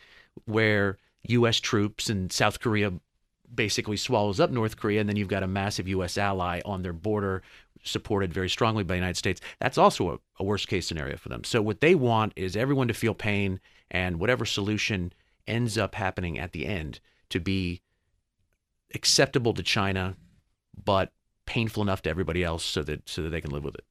where 0.46 0.98
U.S. 1.24 1.60
troops 1.60 2.10
and 2.10 2.32
South 2.32 2.62
Korea 2.62 2.94
basically 3.54 3.98
swallows 3.98 4.40
up 4.40 4.52
North 4.52 4.78
Korea, 4.78 5.02
and 5.02 5.10
then 5.10 5.16
you've 5.16 5.28
got 5.28 5.44
a 5.44 5.48
massive 5.48 5.88
U.S. 5.90 6.18
ally 6.18 6.62
on 6.66 6.82
their 6.82 6.94
border 6.94 7.44
supported 7.84 8.34
very 8.34 8.50
strongly 8.50 8.84
by 8.84 8.94
the 8.94 9.00
United 9.00 9.18
States. 9.18 9.42
That's 9.60 9.78
also 9.78 10.12
a, 10.12 10.18
a 10.40 10.44
worst 10.44 10.68
case 10.68 10.88
scenario 10.88 11.18
for 11.18 11.30
them. 11.30 11.44
So 11.44 11.62
what 11.62 11.82
they 11.82 11.96
want 11.96 12.34
is 12.36 12.56
everyone 12.56 12.88
to 12.88 12.94
feel 12.94 13.14
pain 13.14 13.60
and 13.90 14.20
whatever 14.20 14.46
solution 14.46 15.14
ends 15.48 15.78
up 15.78 15.96
happening 15.96 16.38
at 16.38 16.52
the 16.52 16.66
end 16.66 17.00
to 17.30 17.40
be 17.40 17.82
acceptable 18.94 19.54
to 19.54 19.64
China, 19.64 20.16
but 20.84 21.12
painful 21.46 21.82
enough 21.82 22.02
to 22.04 22.10
everybody 22.10 22.44
else 22.44 22.64
so 22.64 22.84
that 22.84 23.10
so 23.10 23.24
that 23.24 23.30
they 23.30 23.42
can 23.42 23.52
live 23.52 23.64
with 23.64 23.76
it. 23.76 23.86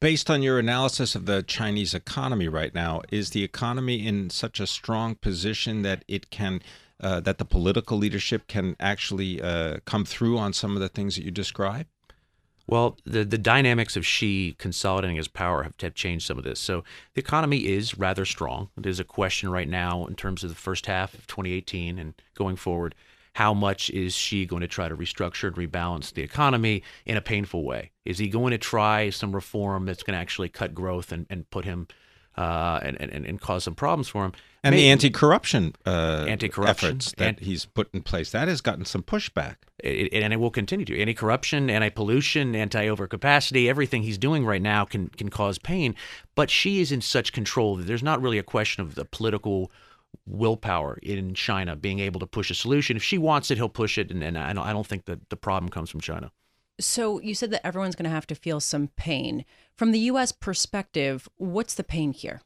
Based 0.00 0.30
on 0.30 0.42
your 0.42 0.58
analysis 0.58 1.14
of 1.14 1.26
the 1.26 1.42
Chinese 1.42 1.92
economy 1.92 2.48
right 2.48 2.74
now, 2.74 3.02
is 3.12 3.30
the 3.30 3.44
economy 3.44 4.06
in 4.06 4.30
such 4.30 4.58
a 4.58 4.66
strong 4.66 5.14
position 5.14 5.82
that 5.82 6.04
it 6.08 6.30
can 6.30 6.62
uh, 7.00 7.20
that 7.20 7.38
the 7.38 7.44
political 7.44 7.98
leadership 7.98 8.46
can 8.46 8.76
actually 8.78 9.40
uh, 9.40 9.78
come 9.84 10.04
through 10.04 10.38
on 10.38 10.52
some 10.52 10.74
of 10.74 10.80
the 10.80 10.88
things 10.88 11.16
that 11.16 11.24
you 11.24 11.30
describe? 11.30 11.86
Well, 12.66 12.96
the, 13.04 13.24
the 13.24 13.36
dynamics 13.36 13.96
of 13.96 14.06
Xi 14.06 14.54
consolidating 14.56 15.16
his 15.16 15.26
power 15.26 15.64
have, 15.64 15.74
have 15.80 15.94
changed 15.94 16.26
some 16.26 16.38
of 16.38 16.44
this. 16.44 16.60
So 16.60 16.84
the 17.14 17.20
economy 17.20 17.66
is 17.66 17.98
rather 17.98 18.24
strong. 18.24 18.70
There's 18.76 19.00
a 19.00 19.04
question 19.04 19.50
right 19.50 19.68
now 19.68 20.06
in 20.06 20.14
terms 20.14 20.44
of 20.44 20.50
the 20.50 20.56
first 20.56 20.86
half 20.86 21.12
of 21.12 21.26
2018 21.26 21.98
and 21.98 22.14
going 22.34 22.54
forward. 22.54 22.94
How 23.34 23.54
much 23.54 23.90
is 23.90 24.14
Xi 24.14 24.46
going 24.46 24.60
to 24.60 24.68
try 24.68 24.88
to 24.88 24.96
restructure 24.96 25.48
and 25.48 25.56
rebalance 25.56 26.12
the 26.12 26.22
economy 26.22 26.84
in 27.04 27.16
a 27.16 27.20
painful 27.20 27.64
way? 27.64 27.90
Is 28.04 28.18
he 28.18 28.28
going 28.28 28.52
to 28.52 28.58
try 28.58 29.10
some 29.10 29.34
reform 29.34 29.86
that's 29.86 30.04
going 30.04 30.14
to 30.14 30.20
actually 30.20 30.48
cut 30.48 30.72
growth 30.72 31.10
and, 31.10 31.26
and 31.28 31.50
put 31.50 31.64
him 31.64 31.88
uh, 32.36 32.80
and, 32.82 33.00
and, 33.00 33.26
and 33.26 33.40
cause 33.40 33.64
some 33.64 33.74
problems 33.74 34.08
for 34.08 34.24
him. 34.24 34.32
And 34.62 34.74
Maybe, 34.74 34.82
the 34.82 34.90
anti-corruption, 34.90 35.74
uh, 35.86 36.26
anti-corruption 36.28 36.88
efforts 36.88 37.12
that 37.16 37.40
he's 37.40 37.64
put 37.64 37.88
in 37.94 38.02
place 38.02 38.30
that 38.32 38.46
has 38.46 38.60
gotten 38.60 38.84
some 38.84 39.02
pushback, 39.02 39.56
it, 39.78 40.12
and 40.12 40.32
it 40.34 40.36
will 40.36 40.50
continue 40.50 40.84
to. 40.84 41.00
Anti-corruption, 41.00 41.70
anti-pollution, 41.70 42.54
anti-overcapacity, 42.54 43.68
everything 43.68 44.02
he's 44.02 44.18
doing 44.18 44.44
right 44.44 44.60
now 44.60 44.84
can 44.84 45.08
can 45.08 45.30
cause 45.30 45.58
pain. 45.58 45.94
But 46.34 46.50
Xi 46.50 46.80
is 46.80 46.92
in 46.92 47.00
such 47.00 47.32
control 47.32 47.76
that 47.76 47.86
there's 47.86 48.02
not 48.02 48.20
really 48.20 48.38
a 48.38 48.42
question 48.42 48.82
of 48.82 48.96
the 48.96 49.06
political 49.06 49.72
willpower 50.26 50.98
in 51.02 51.34
China 51.34 51.74
being 51.74 51.98
able 52.00 52.20
to 52.20 52.26
push 52.26 52.50
a 52.50 52.54
solution. 52.54 52.96
If 52.96 53.02
Xi 53.02 53.16
wants 53.16 53.50
it, 53.50 53.56
he'll 53.56 53.68
push 53.68 53.96
it, 53.96 54.10
and, 54.10 54.22
and 54.22 54.36
I 54.38 54.52
don't 54.52 54.66
I 54.66 54.72
don't 54.72 54.86
think 54.86 55.06
that 55.06 55.30
the 55.30 55.36
problem 55.36 55.70
comes 55.70 55.88
from 55.88 56.00
China. 56.00 56.30
So 56.80 57.20
you 57.20 57.34
said 57.34 57.50
that 57.50 57.66
everyone's 57.66 57.94
going 57.94 58.04
to 58.04 58.10
have 58.10 58.26
to 58.28 58.34
feel 58.34 58.60
some 58.60 58.88
pain. 58.96 59.44
From 59.74 59.92
the 59.92 59.98
U.S. 60.00 60.32
perspective, 60.32 61.28
what's 61.36 61.74
the 61.74 61.84
pain 61.84 62.12
here? 62.12 62.42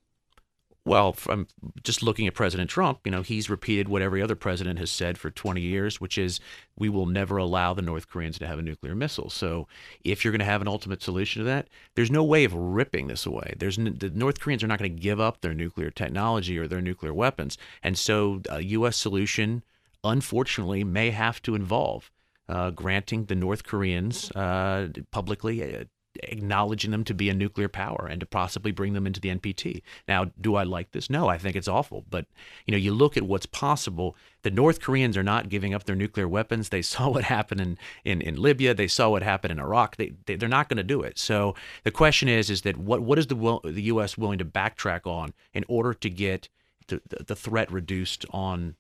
Well, 0.87 1.15
from 1.15 1.49
just 1.83 2.03
looking 2.03 2.27
at 2.27 2.35
President 2.35 2.69
Trump, 2.69 3.01
you 3.07 3.11
know, 3.11 3.23
he's 3.23 3.49
repeated 3.49 3.89
what 3.89 4.03
every 4.03 4.21
other 4.21 4.35
president 4.35 4.79
has 4.79 4.91
said 4.91 5.17
for 5.17 5.31
20 5.31 5.63
years, 5.63 5.99
which 5.99 6.19
is 6.19 6.41
we 6.77 6.91
will 6.91 7.07
never 7.07 7.39
allow 7.39 7.73
the 7.73 7.81
North 7.81 8.11
Koreans 8.11 8.39
to 8.39 8.47
have 8.47 8.59
a 8.59 8.63
nuclear 8.63 8.95
missile. 8.95 9.31
So, 9.31 9.67
if 10.05 10.23
you're 10.25 10.33
going 10.33 10.41
to 10.41 10.45
have 10.45 10.61
an 10.61 10.69
ultimate 10.69 11.03
solution 11.03 11.41
to 11.41 11.47
that, 11.47 11.69
there's 11.95 12.11
no 12.11 12.23
way 12.23 12.45
of 12.45 12.53
ripping 12.53 13.07
this 13.07 13.25
away. 13.25 13.55
There's 13.57 13.77
the 13.77 14.13
North 14.15 14.41
Koreans 14.41 14.63
are 14.63 14.67
not 14.67 14.79
going 14.79 14.95
to 14.95 15.03
give 15.03 15.21
up 15.21 15.41
their 15.41 15.55
nuclear 15.55 15.91
technology 15.91 16.59
or 16.59 16.69
their 16.69 16.83
nuclear 16.83 17.15
weapons, 17.15 17.57
and 17.83 17.97
so 17.97 18.43
a 18.51 18.63
U.S. 18.63 18.99
solution, 18.99 19.65
unfortunately, 20.03 20.85
may 20.85 21.13
have 21.13 21.41
to 21.43 21.55
involve 21.55 22.11
uh, 22.49 22.71
granting 22.71 23.27
the 23.27 23.35
North 23.35 23.65
Koreans 23.65 24.31
uh, 24.33 24.89
publicly 25.11 25.77
uh, 25.77 25.85
acknowledging 26.23 26.91
them 26.91 27.05
to 27.05 27.15
be 27.15 27.29
a 27.29 27.35
nuclear 27.35 27.69
power 27.69 28.07
and 28.09 28.21
to 28.21 28.27
possibly 28.27 28.71
bring 28.71 28.93
them 28.93 29.07
into 29.07 29.21
the 29.21 29.31
NPT. 29.31 29.83
Now, 30.07 30.27
do 30.41 30.55
I 30.55 30.63
like 30.63 30.93
this? 30.93 31.11
No, 31.11 31.29
I 31.29 31.39
think 31.39 31.57
it's 31.57 31.69
awful. 31.69 32.05
But 32.09 32.27
you 32.67 32.73
know, 32.73 32.79
you 32.79 32.93
look 32.93 33.17
at 33.17 33.25
what's 33.25 33.47
possible. 33.47 34.17
The 34.43 34.51
North 34.51 34.81
Koreans 34.81 35.17
are 35.17 35.23
not 35.23 35.49
giving 35.49 35.75
up 35.75 35.85
their 35.85 35.97
nuclear 35.97 36.29
weapons. 36.29 36.69
They 36.69 36.83
saw 36.95 37.09
what 37.09 37.25
happened 37.25 37.61
in, 37.61 37.79
in, 38.05 38.21
in 38.21 38.37
Libya. 38.37 38.75
They 38.75 38.89
saw 38.89 39.11
what 39.11 39.23
happened 39.23 39.53
in 39.53 39.59
Iraq. 39.59 39.97
They, 39.97 40.13
they 40.27 40.35
are 40.35 40.49
not 40.49 40.69
going 40.69 40.77
to 40.79 40.83
do 40.83 41.03
it. 41.03 41.19
So 41.19 41.55
the 41.83 41.91
question 41.91 42.29
is, 42.29 42.51
is 42.51 42.63
that 42.63 42.77
what 42.77 43.03
what 43.03 43.19
is 43.19 43.27
the 43.27 43.61
the 43.65 43.83
U.S. 43.83 44.17
willing 44.17 44.39
to 44.39 44.45
backtrack 44.45 45.07
on 45.07 45.35
in 45.53 45.65
order 45.69 45.95
to 45.95 46.11
get 46.11 46.49
the, 46.87 47.01
the 47.27 47.37
threat 47.37 47.71
reduced 47.73 48.27
on 48.31 48.77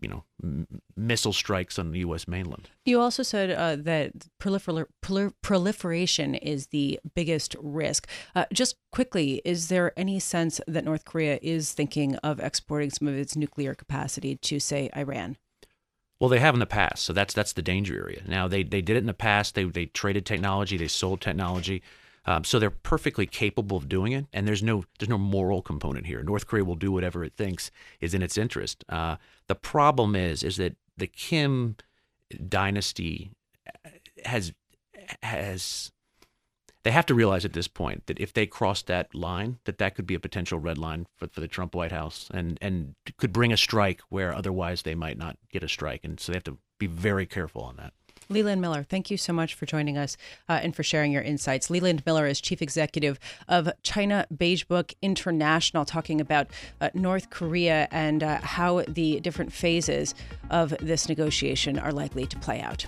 you 0.00 0.08
know 0.08 0.24
m- 0.42 0.66
missile 0.96 1.32
strikes 1.32 1.78
on 1.78 1.92
the 1.92 2.00
U.S. 2.00 2.28
mainland. 2.28 2.70
You 2.84 3.00
also 3.00 3.22
said 3.22 3.50
uh, 3.50 3.76
that 3.76 4.12
prolifer- 4.40 4.86
prol- 5.02 5.32
proliferation 5.42 6.34
is 6.34 6.68
the 6.68 7.00
biggest 7.14 7.56
risk. 7.60 8.08
Uh, 8.34 8.44
just 8.52 8.76
quickly, 8.92 9.42
is 9.44 9.68
there 9.68 9.92
any 9.98 10.18
sense 10.18 10.60
that 10.66 10.84
North 10.84 11.04
Korea 11.04 11.38
is 11.42 11.72
thinking 11.72 12.16
of 12.16 12.40
exporting 12.40 12.90
some 12.90 13.08
of 13.08 13.14
its 13.14 13.36
nuclear 13.36 13.74
capacity 13.74 14.36
to, 14.36 14.60
say, 14.60 14.90
Iran? 14.96 15.36
Well, 16.20 16.30
they 16.30 16.40
have 16.40 16.54
in 16.54 16.60
the 16.60 16.66
past, 16.66 17.04
so 17.04 17.12
that's 17.12 17.32
that's 17.32 17.52
the 17.52 17.62
danger 17.62 17.96
area. 17.96 18.22
Now 18.26 18.48
they 18.48 18.64
they 18.64 18.82
did 18.82 18.96
it 18.96 19.00
in 19.00 19.06
the 19.06 19.14
past. 19.14 19.54
They 19.54 19.64
they 19.64 19.86
traded 19.86 20.26
technology, 20.26 20.76
they 20.76 20.88
sold 20.88 21.20
technology. 21.20 21.82
Um, 22.28 22.44
so 22.44 22.58
they're 22.58 22.68
perfectly 22.68 23.24
capable 23.24 23.78
of 23.78 23.88
doing 23.88 24.12
it, 24.12 24.26
and 24.34 24.46
there's 24.46 24.62
no 24.62 24.84
there's 24.98 25.08
no 25.08 25.16
moral 25.16 25.62
component 25.62 26.06
here. 26.06 26.22
North 26.22 26.46
Korea 26.46 26.62
will 26.62 26.74
do 26.74 26.92
whatever 26.92 27.24
it 27.24 27.32
thinks 27.38 27.70
is 28.02 28.12
in 28.12 28.22
its 28.22 28.36
interest. 28.36 28.84
Uh, 28.86 29.16
the 29.46 29.54
problem 29.54 30.14
is 30.14 30.42
is 30.42 30.58
that 30.58 30.76
the 30.98 31.06
Kim 31.06 31.76
dynasty 32.48 33.30
has 34.26 34.52
has 35.22 35.90
they 36.82 36.90
have 36.90 37.06
to 37.06 37.14
realize 37.14 37.46
at 37.46 37.54
this 37.54 37.66
point 37.66 38.06
that 38.06 38.20
if 38.20 38.34
they 38.34 38.44
cross 38.44 38.82
that 38.82 39.14
line, 39.14 39.58
that 39.64 39.78
that 39.78 39.94
could 39.94 40.06
be 40.06 40.14
a 40.14 40.20
potential 40.20 40.58
red 40.58 40.76
line 40.76 41.06
for, 41.16 41.28
for 41.28 41.40
the 41.40 41.48
Trump 41.48 41.74
White 41.74 41.92
House, 41.92 42.28
and 42.34 42.58
and 42.60 42.94
could 43.16 43.32
bring 43.32 43.54
a 43.54 43.56
strike 43.56 44.02
where 44.10 44.34
otherwise 44.34 44.82
they 44.82 44.94
might 44.94 45.16
not 45.16 45.38
get 45.50 45.62
a 45.62 45.68
strike, 45.68 46.04
and 46.04 46.20
so 46.20 46.32
they 46.32 46.36
have 46.36 46.44
to 46.44 46.58
be 46.78 46.86
very 46.86 47.24
careful 47.24 47.62
on 47.62 47.76
that. 47.76 47.94
Leland 48.30 48.60
Miller, 48.60 48.82
thank 48.82 49.10
you 49.10 49.16
so 49.16 49.32
much 49.32 49.54
for 49.54 49.64
joining 49.64 49.96
us 49.96 50.16
uh, 50.48 50.60
and 50.62 50.76
for 50.76 50.82
sharing 50.82 51.12
your 51.12 51.22
insights. 51.22 51.70
Leland 51.70 52.02
Miller 52.04 52.26
is 52.26 52.40
chief 52.40 52.60
executive 52.60 53.18
of 53.48 53.70
China 53.82 54.26
Beige 54.36 54.64
Book 54.64 54.94
International, 55.00 55.84
talking 55.84 56.20
about 56.20 56.48
uh, 56.80 56.90
North 56.92 57.30
Korea 57.30 57.88
and 57.90 58.22
uh, 58.22 58.40
how 58.42 58.82
the 58.86 59.20
different 59.20 59.52
phases 59.52 60.14
of 60.50 60.74
this 60.80 61.08
negotiation 61.08 61.78
are 61.78 61.92
likely 61.92 62.26
to 62.26 62.38
play 62.38 62.60
out. 62.60 62.86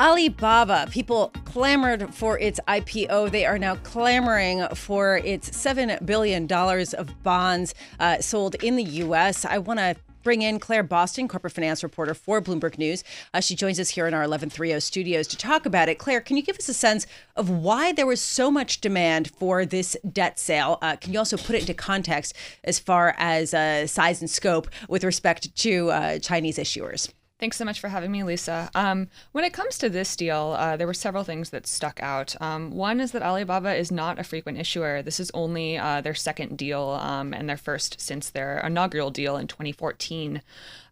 Alibaba, 0.00 0.88
people 0.90 1.30
clamored 1.44 2.14
for 2.14 2.38
its 2.38 2.58
IPO. 2.66 3.30
They 3.30 3.44
are 3.44 3.58
now 3.58 3.74
clamoring 3.74 4.66
for 4.74 5.18
its 5.18 5.50
$7 5.50 6.06
billion 6.06 6.50
of 6.50 7.22
bonds 7.22 7.74
uh, 7.98 8.18
sold 8.20 8.54
in 8.64 8.76
the 8.76 8.82
U.S. 8.82 9.44
I 9.44 9.58
want 9.58 9.78
to 9.78 9.96
bring 10.22 10.40
in 10.40 10.58
Claire 10.58 10.84
Boston, 10.84 11.28
corporate 11.28 11.52
finance 11.52 11.82
reporter 11.82 12.14
for 12.14 12.40
Bloomberg 12.40 12.78
News. 12.78 13.04
Uh, 13.34 13.40
she 13.40 13.54
joins 13.54 13.78
us 13.78 13.90
here 13.90 14.06
in 14.06 14.14
our 14.14 14.20
1130 14.20 14.80
studios 14.80 15.26
to 15.26 15.36
talk 15.36 15.66
about 15.66 15.90
it. 15.90 15.98
Claire, 15.98 16.22
can 16.22 16.38
you 16.38 16.42
give 16.42 16.56
us 16.56 16.70
a 16.70 16.74
sense 16.74 17.06
of 17.36 17.50
why 17.50 17.92
there 17.92 18.06
was 18.06 18.22
so 18.22 18.50
much 18.50 18.80
demand 18.80 19.30
for 19.30 19.66
this 19.66 19.98
debt 20.10 20.38
sale? 20.38 20.78
Uh, 20.80 20.96
can 20.96 21.12
you 21.12 21.18
also 21.18 21.36
put 21.36 21.56
it 21.56 21.60
into 21.60 21.74
context 21.74 22.34
as 22.64 22.78
far 22.78 23.14
as 23.18 23.52
uh, 23.52 23.86
size 23.86 24.22
and 24.22 24.30
scope 24.30 24.68
with 24.88 25.04
respect 25.04 25.54
to 25.56 25.90
uh, 25.90 26.18
Chinese 26.20 26.56
issuers? 26.56 27.12
Thanks 27.40 27.56
so 27.56 27.64
much 27.64 27.80
for 27.80 27.88
having 27.88 28.12
me, 28.12 28.22
Lisa. 28.22 28.68
Um, 28.74 29.08
when 29.32 29.44
it 29.44 29.54
comes 29.54 29.78
to 29.78 29.88
this 29.88 30.14
deal, 30.14 30.54
uh, 30.58 30.76
there 30.76 30.86
were 30.86 30.92
several 30.92 31.24
things 31.24 31.48
that 31.50 31.66
stuck 31.66 31.98
out. 32.02 32.36
Um, 32.38 32.70
one 32.70 33.00
is 33.00 33.12
that 33.12 33.22
Alibaba 33.22 33.74
is 33.74 33.90
not 33.90 34.18
a 34.18 34.24
frequent 34.24 34.58
issuer. 34.58 35.00
This 35.00 35.18
is 35.18 35.30
only 35.32 35.78
uh, 35.78 36.02
their 36.02 36.14
second 36.14 36.58
deal 36.58 36.82
um, 37.00 37.32
and 37.32 37.48
their 37.48 37.56
first 37.56 37.98
since 37.98 38.28
their 38.28 38.58
inaugural 38.58 39.10
deal 39.10 39.38
in 39.38 39.46
2014. 39.46 40.42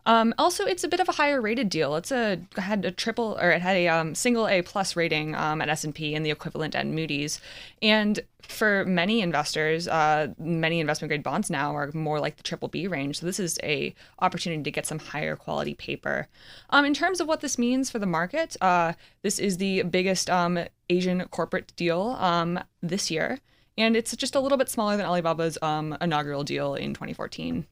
Um, 0.06 0.32
also, 0.38 0.64
it's 0.64 0.84
a 0.84 0.88
bit 0.88 1.00
of 1.00 1.08
a 1.08 1.12
higher 1.12 1.40
rated 1.40 1.68
deal. 1.68 1.94
It's 1.96 2.10
a 2.10 2.40
had 2.56 2.84
a 2.84 2.90
triple 2.90 3.36
or 3.40 3.50
it 3.50 3.60
had 3.60 3.76
a 3.76 3.88
um, 3.88 4.14
single 4.14 4.48
A 4.48 4.62
plus 4.62 4.96
rating 4.96 5.34
um, 5.34 5.60
at 5.60 5.68
S 5.68 5.84
and 5.84 5.94
P 5.94 6.14
and 6.14 6.24
the 6.24 6.30
equivalent 6.30 6.74
at 6.74 6.86
Moody's. 6.86 7.40
And 7.82 8.20
for 8.40 8.86
many 8.86 9.20
investors, 9.20 9.86
uh, 9.86 10.28
many 10.38 10.80
investment 10.80 11.10
grade 11.10 11.22
bonds 11.22 11.50
now 11.50 11.76
are 11.76 11.90
more 11.92 12.20
like 12.20 12.36
the 12.36 12.42
triple 12.42 12.68
B 12.68 12.86
range. 12.86 13.20
So 13.20 13.26
this 13.26 13.38
is 13.38 13.58
a 13.62 13.94
opportunity 14.20 14.62
to 14.62 14.70
get 14.70 14.86
some 14.86 14.98
higher 14.98 15.36
quality 15.36 15.74
paper. 15.74 16.28
Um, 16.70 16.86
in 16.86 16.94
terms 16.94 17.20
of 17.20 17.28
what 17.28 17.42
this 17.42 17.58
means 17.58 17.90
for 17.90 17.98
the 17.98 18.06
market, 18.06 18.56
uh, 18.62 18.94
this 19.22 19.38
is 19.38 19.58
the 19.58 19.82
biggest 19.82 20.30
um, 20.30 20.58
Asian 20.88 21.26
corporate 21.28 21.74
deal 21.76 22.16
um, 22.18 22.58
this 22.82 23.10
year, 23.10 23.40
and 23.76 23.94
it's 23.94 24.16
just 24.16 24.34
a 24.34 24.40
little 24.40 24.56
bit 24.58 24.70
smaller 24.70 24.96
than 24.96 25.04
Alibaba's 25.04 25.58
inaugural 26.00 26.44
deal 26.44 26.74
in 26.74 26.94
2014. 26.94 27.66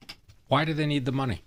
Why 0.49 0.67
do 0.67 0.75
they 0.75 0.87
need 0.87 1.07
the 1.07 1.13
money? 1.13 1.43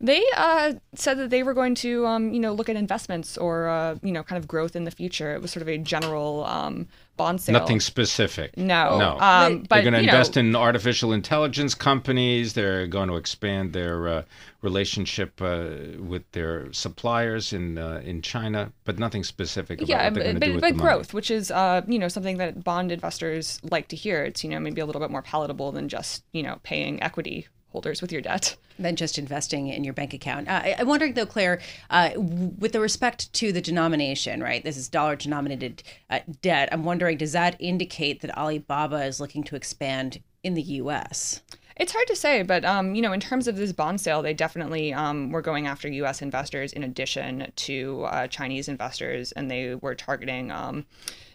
They 0.00 0.24
uh, 0.36 0.74
said 0.94 1.18
that 1.18 1.30
they 1.30 1.42
were 1.42 1.54
going 1.54 1.74
to, 1.76 2.06
um, 2.06 2.32
you 2.32 2.38
know, 2.38 2.52
look 2.52 2.68
at 2.68 2.76
investments 2.76 3.36
or, 3.36 3.68
uh, 3.68 3.96
you 4.00 4.12
know, 4.12 4.22
kind 4.22 4.38
of 4.38 4.46
growth 4.46 4.76
in 4.76 4.84
the 4.84 4.92
future. 4.92 5.34
It 5.34 5.42
was 5.42 5.50
sort 5.50 5.62
of 5.62 5.68
a 5.68 5.76
general 5.76 6.44
um, 6.44 6.86
bond 7.16 7.40
sale. 7.40 7.54
Nothing 7.54 7.80
specific. 7.80 8.56
No, 8.56 8.96
No. 8.96 9.18
Um, 9.18 9.62
but 9.62 9.70
They're 9.70 9.82
going 9.82 9.94
to 9.94 10.00
you 10.02 10.06
know, 10.06 10.12
invest 10.12 10.36
in 10.36 10.54
artificial 10.54 11.12
intelligence 11.12 11.74
companies. 11.74 12.52
They're 12.52 12.86
going 12.86 13.08
to 13.08 13.16
expand 13.16 13.72
their 13.72 14.06
uh, 14.06 14.22
relationship 14.62 15.42
uh, 15.42 15.70
with 15.98 16.30
their 16.30 16.72
suppliers 16.72 17.52
in 17.52 17.76
uh, 17.76 18.00
in 18.04 18.22
China, 18.22 18.72
but 18.84 19.00
nothing 19.00 19.24
specific 19.24 19.80
about 19.80 19.88
yeah, 19.88 20.04
what 20.04 20.14
they're 20.14 20.22
going 20.22 20.34
but, 20.38 20.46
to 20.46 20.46
do 20.46 20.52
but, 20.52 20.54
with 20.54 20.62
but 20.62 20.68
the 20.68 20.84
money. 20.84 20.94
growth, 20.94 21.12
which 21.12 21.30
is, 21.32 21.50
uh, 21.50 21.82
you 21.88 21.98
know, 21.98 22.06
something 22.06 22.36
that 22.36 22.62
bond 22.62 22.92
investors 22.92 23.58
like 23.64 23.88
to 23.88 23.96
hear. 23.96 24.22
It's, 24.22 24.44
you 24.44 24.50
know, 24.50 24.60
maybe 24.60 24.80
a 24.80 24.86
little 24.86 25.00
bit 25.00 25.10
more 25.10 25.22
palatable 25.22 25.72
than 25.72 25.88
just, 25.88 26.22
you 26.32 26.44
know, 26.44 26.60
paying 26.62 27.02
equity 27.02 27.48
holders 27.70 28.00
with 28.00 28.12
your 28.12 28.20
debt. 28.22 28.56
than 28.78 28.96
just 28.96 29.18
investing 29.18 29.68
in 29.68 29.82
your 29.82 29.92
bank 29.92 30.14
account. 30.14 30.48
Uh, 30.48 30.60
I, 30.64 30.76
I'm 30.78 30.86
wondering 30.86 31.14
though, 31.14 31.26
Claire, 31.26 31.60
uh, 31.90 32.10
w- 32.10 32.52
with 32.58 32.72
the 32.72 32.80
respect 32.80 33.32
to 33.34 33.52
the 33.52 33.60
denomination, 33.60 34.40
right? 34.42 34.62
This 34.62 34.76
is 34.76 34.88
dollar 34.88 35.16
denominated 35.16 35.82
uh, 36.10 36.20
debt. 36.42 36.68
I'm 36.70 36.84
wondering, 36.84 37.16
does 37.18 37.32
that 37.32 37.56
indicate 37.58 38.20
that 38.20 38.36
Alibaba 38.38 39.04
is 39.04 39.18
looking 39.20 39.42
to 39.44 39.56
expand 39.56 40.20
in 40.44 40.54
the 40.54 40.62
U.S.? 40.62 41.42
It's 41.76 41.92
hard 41.92 42.08
to 42.08 42.16
say, 42.16 42.42
but 42.42 42.64
um, 42.64 42.94
you 42.96 43.02
know, 43.02 43.12
in 43.12 43.20
terms 43.20 43.46
of 43.46 43.56
this 43.56 43.72
bond 43.72 44.00
sale, 44.00 44.20
they 44.20 44.34
definitely 44.34 44.92
um, 44.92 45.30
were 45.30 45.42
going 45.42 45.66
after 45.68 45.88
U.S. 45.88 46.22
investors 46.22 46.72
in 46.72 46.82
addition 46.82 47.52
to 47.54 48.04
uh, 48.04 48.26
Chinese 48.26 48.68
investors, 48.68 49.30
and 49.32 49.48
they 49.48 49.76
were 49.76 49.94
targeting, 49.94 50.50
um, 50.50 50.86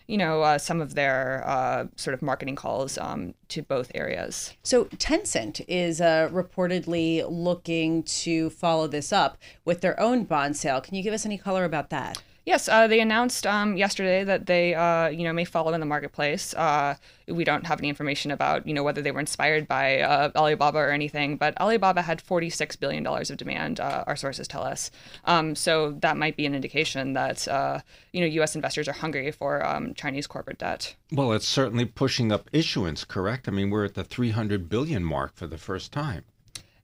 you 0.07 0.17
know, 0.17 0.41
uh, 0.41 0.57
some 0.57 0.81
of 0.81 0.95
their 0.95 1.43
uh, 1.45 1.85
sort 1.95 2.13
of 2.13 2.21
marketing 2.21 2.55
calls 2.55 2.97
um, 2.97 3.33
to 3.49 3.61
both 3.61 3.91
areas. 3.95 4.53
So 4.63 4.85
Tencent 4.85 5.63
is 5.67 6.01
uh, 6.01 6.29
reportedly 6.31 7.25
looking 7.29 8.03
to 8.03 8.49
follow 8.49 8.87
this 8.87 9.13
up 9.13 9.37
with 9.65 9.81
their 9.81 9.99
own 9.99 10.23
bond 10.25 10.57
sale. 10.57 10.81
Can 10.81 10.95
you 10.95 11.03
give 11.03 11.13
us 11.13 11.25
any 11.25 11.37
color 11.37 11.63
about 11.63 11.89
that? 11.89 12.21
Yes, 12.45 12.67
uh, 12.67 12.87
they 12.87 12.99
announced 12.99 13.47
um, 13.47 13.77
yesterday 13.77 14.25
that 14.25 14.47
they, 14.47 14.75
uh, 14.75 15.07
you 15.07 15.23
know, 15.23 15.31
may 15.31 15.45
follow 15.45 15.73
in 15.73 15.79
the 15.79 15.85
marketplace. 15.85 16.53
Uh, 16.53 16.95
we 17.29 17.45
don't 17.45 17.65
have 17.65 17.79
any 17.79 17.87
information 17.87 18.31
about, 18.31 18.67
you 18.67 18.73
know, 18.73 18.83
whether 18.83 19.01
they 19.01 19.11
were 19.11 19.21
inspired 19.21 19.65
by 19.65 20.01
uh, 20.01 20.29
Alibaba 20.35 20.77
or 20.79 20.91
anything, 20.91 21.37
but 21.37 21.59
Alibaba 21.61 22.01
had 22.01 22.21
forty-six 22.21 22.75
billion 22.75 23.01
dollars 23.01 23.31
of 23.31 23.37
demand. 23.37 23.79
Uh, 23.79 24.03
our 24.07 24.17
sources 24.17 24.45
tell 24.45 24.63
us. 24.63 24.91
Um, 25.23 25.55
so 25.55 25.91
that 26.01 26.17
might 26.17 26.35
be 26.35 26.45
an 26.45 26.53
indication 26.53 27.13
that, 27.13 27.47
uh, 27.47 27.79
you 28.11 28.19
know, 28.19 28.27
U.S. 28.27 28.55
investors 28.55 28.89
are 28.89 28.93
hungry 28.93 29.31
for 29.31 29.65
um, 29.65 29.93
Chinese 29.93 30.27
corporate 30.27 30.57
debt. 30.57 30.95
Well, 31.13 31.31
it's 31.31 31.47
certainly 31.47 31.85
pushing 31.85 32.33
up 32.33 32.49
issuance, 32.51 33.05
correct? 33.05 33.47
I 33.47 33.51
mean, 33.51 33.69
we're 33.69 33.85
at 33.85 33.93
the 33.93 34.03
300 34.03 34.67
billion 34.67 35.05
mark 35.05 35.35
for 35.35 35.47
the 35.47 35.57
first 35.57 35.93
time. 35.93 36.25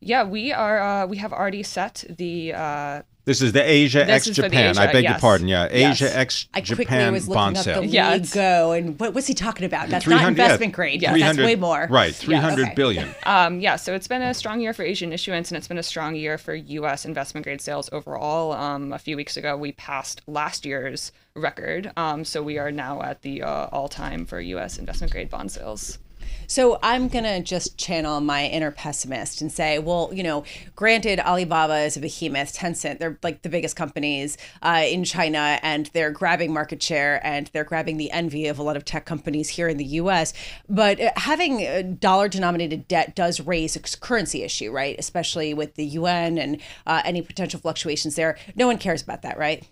Yeah, 0.01 0.24
we 0.24 0.53
are. 0.53 0.79
Uh, 0.79 1.08
we 1.08 1.18
have 1.18 1.34
already 1.34 1.63
set 1.63 2.06
the. 2.10 2.53
Uh, 2.53 3.01
This 3.25 3.41
is 3.41 3.51
the 3.51 3.62
Asia 3.62 4.00
This 4.00 4.10
ex 4.10 4.27
is 4.27 4.38
for 4.38 4.44
Japan. 4.44 4.77
I 4.77 4.84
Asia, 4.84 4.94
beg 4.94 5.03
your 5.03 5.20
pardon. 5.20 5.48
Yeah, 5.50 5.68
Asia 5.70 6.18
ex 6.18 6.48
I 6.53 6.62
quickly 6.62 6.86
Japan 6.86 7.13
was 7.13 7.27
looking 7.27 7.36
bond 7.36 7.58
up 7.58 7.63
sale. 7.65 7.82
the 7.82 7.88
Yeah, 7.88 8.18
go, 8.18 8.72
and 8.72 8.98
what 8.98 9.13
was 9.13 9.27
he 9.27 9.34
talking 9.34 9.65
about? 9.65 9.89
That's 9.89 10.06
300 10.06 10.22
not 10.22 10.38
yeah, 10.38 10.44
investment 10.46 10.74
grade. 10.74 11.01
Yeah. 11.01 11.18
That's 11.18 11.38
way 11.38 11.56
more. 11.56 11.88
Right, 11.89 12.15
three 12.15 12.36
hundred 12.36 12.67
okay. 12.67 12.76
billion. 12.76 13.10
Um, 13.26 13.60
yeah, 13.60 13.76
so 13.76 13.93
it's 13.93 14.08
been 14.08 14.24
a 14.24 14.34
strong 14.34 14.60
year 14.60 14.74
for 14.74 14.84
Asian 14.84 15.13
issuance, 15.13 15.52
and 15.52 15.58
it's 15.58 15.67
been 15.67 15.78
a 15.78 15.84
strong 15.84 16.15
year 16.15 16.38
for 16.38 16.56
U.S. 16.56 17.06
investment 17.06 17.43
grade 17.43 17.62
sales 17.62 17.89
overall. 17.91 18.54
Um, 18.54 18.91
a 18.91 18.97
few 18.97 19.15
weeks 19.15 19.38
ago, 19.38 19.56
we 19.56 19.74
passed 19.74 20.21
last 20.26 20.65
year's 20.65 21.12
record, 21.36 21.91
um, 21.95 22.26
so 22.26 22.41
we 22.41 22.58
are 22.58 22.71
now 22.71 23.02
at 23.04 23.21
the 23.21 23.43
uh, 23.43 23.67
all-time 23.71 24.26
for 24.26 24.39
U.S. 24.39 24.80
investment 24.80 25.12
grade 25.12 25.30
bond 25.30 25.52
sales. 25.52 26.00
So 26.48 26.80
I'm 26.82 27.08
gonna 27.08 27.42
just 27.42 27.78
channel 27.78 28.22
my 28.22 28.46
inner 28.48 28.72
pessimist 28.72 29.42
and 29.42 29.52
say, 29.52 29.80
well, 29.80 30.10
you 30.13 30.24
know, 30.24 30.44
granted, 30.76 31.20
Alibaba 31.20 31.80
is 31.80 31.98
a 31.98 32.00
behemoth, 32.00 32.56
Tencent, 32.56 33.00
they're 33.00 33.20
like 33.22 33.42
the 33.44 33.50
biggest 33.50 33.76
companies 33.76 34.38
uh, 34.62 34.84
in 34.86 35.04
China, 35.04 35.60
and 35.62 35.88
they're 35.94 36.12
grabbing 36.12 36.52
market 36.52 36.82
share 36.82 37.26
and 37.26 37.48
they're 37.54 37.63
grabbing 37.63 37.98
the 37.98 38.12
envy 38.12 38.48
of 38.48 38.60
a 38.60 38.63
lot 38.63 38.76
of 38.76 38.86
tech 38.86 39.06
companies 39.06 39.50
here 39.50 39.68
in 39.68 39.78
the 39.78 39.86
U.S. 39.86 40.34
But 40.68 41.00
uh, 41.00 41.12
having 41.15 41.65
uh, 41.65 41.84
dollar-denominated 42.00 42.88
debt 42.88 43.15
does 43.15 43.39
raise 43.39 43.76
a 43.76 43.80
currency 43.80 44.44
issue, 44.44 44.72
right? 44.72 44.96
Especially 44.98 45.54
with 45.54 45.76
the 45.76 45.86
yuan 45.86 46.38
and 46.38 46.62
uh, 46.88 47.02
any 47.06 47.22
potential 47.22 47.60
fluctuations 47.60 48.15
there. 48.15 48.38
No 48.56 48.68
one 48.68 48.78
cares 48.78 49.02
about 49.02 49.22
that, 49.22 49.38
right? 49.38 49.68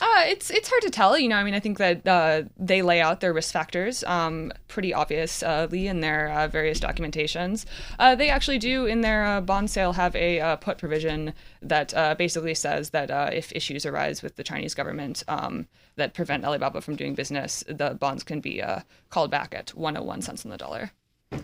Uh, 0.00 0.24
it's 0.26 0.50
it's 0.50 0.68
hard 0.68 0.82
to 0.82 0.90
tell. 0.90 1.16
You 1.18 1.28
know, 1.28 1.36
I 1.36 1.44
mean, 1.44 1.54
I 1.54 1.60
think 1.60 1.78
that 1.78 2.06
uh, 2.06 2.42
they 2.58 2.82
lay 2.82 3.00
out 3.00 3.20
their 3.20 3.32
risk 3.32 3.52
factors 3.52 4.02
um, 4.04 4.52
pretty 4.68 4.92
obviously 4.92 5.86
in 5.86 6.00
their 6.00 6.30
uh, 6.30 6.48
various 6.48 6.80
documentations. 6.80 7.64
Uh, 7.98 8.14
they 8.14 8.28
actually 8.28 8.58
do 8.58 8.86
in 8.86 9.02
their 9.02 9.24
uh, 9.24 9.40
bond 9.40 9.70
sale 9.70 9.92
have 9.92 10.16
a 10.16 10.40
uh, 10.40 10.56
put 10.56 10.78
provision 10.78 11.32
that 11.62 11.94
uh, 11.94 12.14
basically 12.16 12.54
says 12.54 12.90
that 12.90 13.10
uh, 13.10 13.30
if 13.32 13.52
issues 13.52 13.86
arise 13.86 14.22
with 14.22 14.36
the 14.36 14.44
Chinese 14.44 14.74
government 14.74 15.22
um, 15.28 15.66
that 15.96 16.12
prevent 16.12 16.44
Alibaba 16.44 16.80
from 16.80 16.96
doing 16.96 17.14
business, 17.14 17.62
the 17.68 17.94
bonds 17.94 18.24
can 18.24 18.40
be 18.40 18.62
uh, 18.62 18.80
called 19.10 19.30
back 19.30 19.54
at 19.54 19.70
101 19.70 20.22
cents 20.22 20.44
on 20.44 20.50
the 20.50 20.56
dollar. 20.56 20.90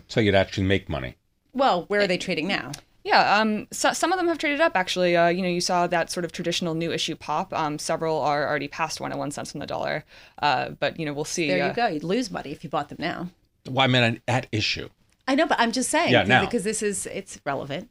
So 0.07 0.19
you'd 0.19 0.35
actually 0.35 0.67
make 0.67 0.89
money. 0.89 1.15
Well, 1.53 1.83
where 1.87 2.01
are 2.01 2.07
they 2.07 2.17
trading 2.17 2.47
now? 2.47 2.71
Yeah, 3.03 3.39
um, 3.39 3.67
so, 3.71 3.93
some 3.93 4.11
of 4.11 4.19
them 4.19 4.27
have 4.27 4.37
traded 4.37 4.61
up 4.61 4.75
actually. 4.75 5.17
Uh, 5.17 5.27
you 5.27 5.41
know, 5.41 5.47
you 5.47 5.61
saw 5.61 5.87
that 5.87 6.11
sort 6.11 6.23
of 6.23 6.31
traditional 6.31 6.75
new 6.75 6.91
issue 6.91 7.15
pop. 7.15 7.51
Um, 7.53 7.79
several 7.79 8.19
are 8.19 8.47
already 8.47 8.67
past 8.67 8.99
101 8.99 9.31
cents 9.31 9.55
on 9.55 9.59
the 9.59 9.65
dollar. 9.65 10.05
Uh, 10.41 10.69
but 10.69 10.99
you 10.99 11.05
know, 11.05 11.13
we'll 11.13 11.25
see. 11.25 11.47
There 11.47 11.63
uh, 11.63 11.69
you 11.69 11.73
go. 11.73 11.87
You'd 11.87 12.03
lose 12.03 12.29
money 12.29 12.51
if 12.51 12.63
you 12.63 12.69
bought 12.69 12.89
them 12.89 12.97
now. 12.99 13.29
Well, 13.67 13.83
I 13.83 13.87
mean, 13.87 14.21
at 14.27 14.47
issue. 14.51 14.89
I 15.27 15.35
know, 15.35 15.47
but 15.47 15.59
I'm 15.59 15.71
just 15.71 15.89
saying 15.89 16.11
Yeah, 16.11 16.23
now. 16.23 16.41
because 16.45 16.63
this 16.63 16.83
is 16.83 17.05
it's 17.07 17.39
relevant. 17.45 17.89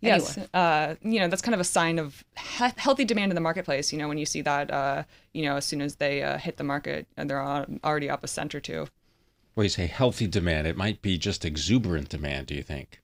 Yes, 0.00 0.36
Anyway. 0.36 0.48
uh, 0.52 0.94
you 1.00 1.18
know 1.18 1.28
that's 1.28 1.40
kind 1.40 1.54
of 1.54 1.60
a 1.60 1.64
sign 1.64 1.98
of 1.98 2.22
he- 2.38 2.64
healthy 2.76 3.04
demand 3.06 3.32
in 3.32 3.34
the 3.34 3.40
marketplace. 3.40 3.92
You 3.92 3.98
know, 3.98 4.06
when 4.06 4.18
you 4.18 4.26
see 4.26 4.42
that, 4.42 4.70
uh, 4.70 5.04
you 5.32 5.44
know, 5.44 5.56
as 5.56 5.64
soon 5.64 5.80
as 5.80 5.96
they 5.96 6.22
uh, 6.22 6.36
hit 6.36 6.58
the 6.58 6.64
market 6.64 7.06
and 7.16 7.28
they're 7.30 7.40
al- 7.40 7.66
already 7.82 8.10
up 8.10 8.22
a 8.22 8.28
cent 8.28 8.54
or 8.54 8.60
two. 8.60 8.86
Well, 9.56 9.64
you 9.64 9.70
say 9.70 9.86
healthy 9.86 10.26
demand. 10.26 10.66
It 10.66 10.76
might 10.76 11.00
be 11.00 11.16
just 11.16 11.44
exuberant 11.44 12.10
demand. 12.10 12.48
Do 12.48 12.54
you 12.54 12.62
think 12.62 13.00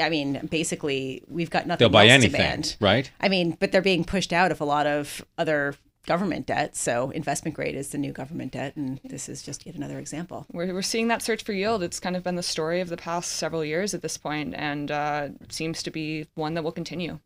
I 0.00 0.08
mean, 0.08 0.46
basically, 0.50 1.22
we've 1.28 1.50
got 1.50 1.66
nothing 1.66 1.84
they'll 1.84 1.88
buy 1.92 2.08
else 2.08 2.24
anything, 2.24 2.62
to 2.62 2.76
right? 2.80 3.10
I 3.20 3.28
mean, 3.28 3.56
but 3.58 3.72
they're 3.72 3.82
being 3.82 4.04
pushed 4.04 4.32
out 4.32 4.50
of 4.52 4.60
a 4.60 4.64
lot 4.64 4.86
of 4.86 5.24
other 5.38 5.74
government 6.06 6.46
debt. 6.46 6.76
So 6.76 7.10
investment 7.10 7.54
grade 7.54 7.74
is 7.74 7.90
the 7.90 7.98
new 7.98 8.12
government 8.12 8.52
debt, 8.52 8.76
and 8.76 9.00
this 9.04 9.28
is 9.28 9.42
just 9.42 9.66
yet 9.66 9.74
another 9.74 9.98
example. 9.98 10.46
We're, 10.52 10.72
we're 10.72 10.82
seeing 10.82 11.08
that 11.08 11.20
search 11.20 11.42
for 11.42 11.52
yield. 11.52 11.82
It's 11.82 12.00
kind 12.00 12.16
of 12.16 12.22
been 12.22 12.36
the 12.36 12.42
story 12.42 12.80
of 12.80 12.88
the 12.88 12.96
past 12.96 13.32
several 13.32 13.64
years 13.64 13.92
at 13.92 14.02
this 14.02 14.16
point, 14.16 14.54
and 14.56 14.90
uh, 14.90 15.28
seems 15.48 15.82
to 15.82 15.90
be 15.90 16.26
one 16.34 16.54
that 16.54 16.62
will 16.62 16.72
continue. 16.72 17.18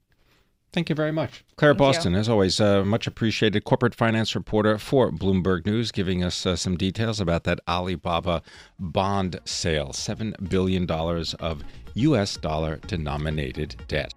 Thank 0.72 0.88
you 0.88 0.94
very 0.94 1.10
much. 1.10 1.44
Claire 1.56 1.72
Thank 1.72 1.80
you. 1.80 1.86
Boston, 1.86 2.14
as 2.14 2.28
always, 2.28 2.60
uh, 2.60 2.84
much 2.84 3.08
appreciated 3.08 3.64
corporate 3.64 3.94
finance 3.94 4.36
reporter 4.36 4.78
for 4.78 5.10
Bloomberg 5.10 5.66
News, 5.66 5.90
giving 5.90 6.22
us 6.22 6.46
uh, 6.46 6.54
some 6.54 6.76
details 6.76 7.20
about 7.20 7.42
that 7.44 7.58
Alibaba 7.66 8.40
bond 8.78 9.40
sale 9.44 9.88
$7 9.88 10.48
billion 10.48 10.88
of 10.88 11.64
U.S. 11.94 12.36
dollar 12.36 12.76
denominated 12.86 13.76
debt. 13.88 14.14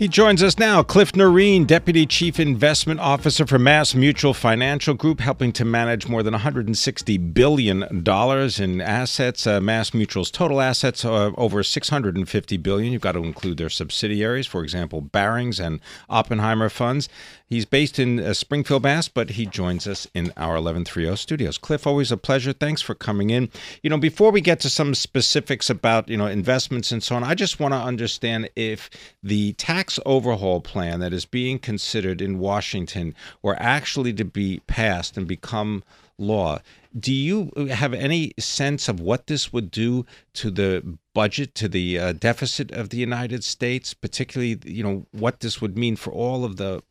He 0.00 0.08
joins 0.08 0.42
us 0.42 0.58
now, 0.58 0.82
Cliff 0.82 1.14
Noreen, 1.14 1.66
Deputy 1.66 2.06
Chief 2.06 2.40
Investment 2.40 3.00
Officer 3.00 3.46
for 3.46 3.58
Mass 3.58 3.94
Mutual 3.94 4.32
Financial 4.32 4.94
Group, 4.94 5.20
helping 5.20 5.52
to 5.52 5.62
manage 5.66 6.08
more 6.08 6.22
than 6.22 6.32
$160 6.32 7.34
billion 7.34 7.82
in 7.82 8.80
assets. 8.80 9.46
Uh, 9.46 9.60
Mass 9.60 9.92
Mutual's 9.92 10.30
total 10.30 10.62
assets 10.62 11.04
are 11.04 11.34
over 11.36 11.62
650 11.62 12.56
billion. 12.56 12.94
You've 12.94 13.02
got 13.02 13.12
to 13.12 13.22
include 13.22 13.58
their 13.58 13.68
subsidiaries, 13.68 14.46
for 14.46 14.62
example, 14.62 15.02
Barings 15.02 15.60
and 15.60 15.80
Oppenheimer 16.08 16.70
funds. 16.70 17.10
He's 17.46 17.66
based 17.66 17.98
in 17.98 18.20
uh, 18.20 18.32
Springfield, 18.32 18.84
Mass., 18.84 19.08
but 19.08 19.30
he 19.30 19.44
joins 19.44 19.86
us 19.86 20.06
in 20.14 20.32
our 20.36 20.54
1130 20.54 21.16
studios. 21.16 21.58
Cliff, 21.58 21.84
always 21.84 22.12
a 22.12 22.16
pleasure. 22.16 22.52
Thanks 22.52 22.80
for 22.80 22.94
coming 22.94 23.28
in. 23.30 23.50
You 23.82 23.90
know, 23.90 23.98
before 23.98 24.30
we 24.30 24.40
get 24.40 24.60
to 24.60 24.70
some 24.70 24.94
specifics 24.94 25.68
about, 25.68 26.08
you 26.08 26.16
know, 26.16 26.26
investments 26.26 26.92
and 26.92 27.02
so 27.02 27.16
on, 27.16 27.24
I 27.24 27.34
just 27.34 27.58
want 27.58 27.74
to 27.74 27.78
understand 27.78 28.48
if 28.54 28.88
the 29.22 29.52
tax 29.54 29.89
overhaul 30.06 30.60
plan 30.60 31.00
that 31.00 31.12
is 31.12 31.24
being 31.24 31.58
considered 31.58 32.20
in 32.20 32.38
Washington 32.38 33.14
were 33.42 33.56
actually 33.58 34.12
to 34.14 34.24
be 34.24 34.60
passed 34.66 35.16
and 35.16 35.26
become 35.26 35.82
law, 36.18 36.58
do 36.98 37.12
you 37.12 37.50
have 37.70 37.94
any 37.94 38.32
sense 38.38 38.88
of 38.88 39.00
what 39.00 39.26
this 39.26 39.52
would 39.52 39.70
do 39.70 40.04
to 40.34 40.50
the 40.50 40.98
budget, 41.14 41.54
to 41.54 41.68
the 41.68 41.98
uh, 41.98 42.12
deficit 42.12 42.70
of 42.72 42.90
the 42.90 42.98
United 42.98 43.42
States, 43.44 43.94
particularly, 43.94 44.58
you 44.64 44.82
know, 44.82 45.06
what 45.12 45.40
this 45.40 45.60
would 45.60 45.76
mean 45.76 45.96
for 45.96 46.12
all 46.12 46.44
of 46.44 46.56
the 46.56 46.82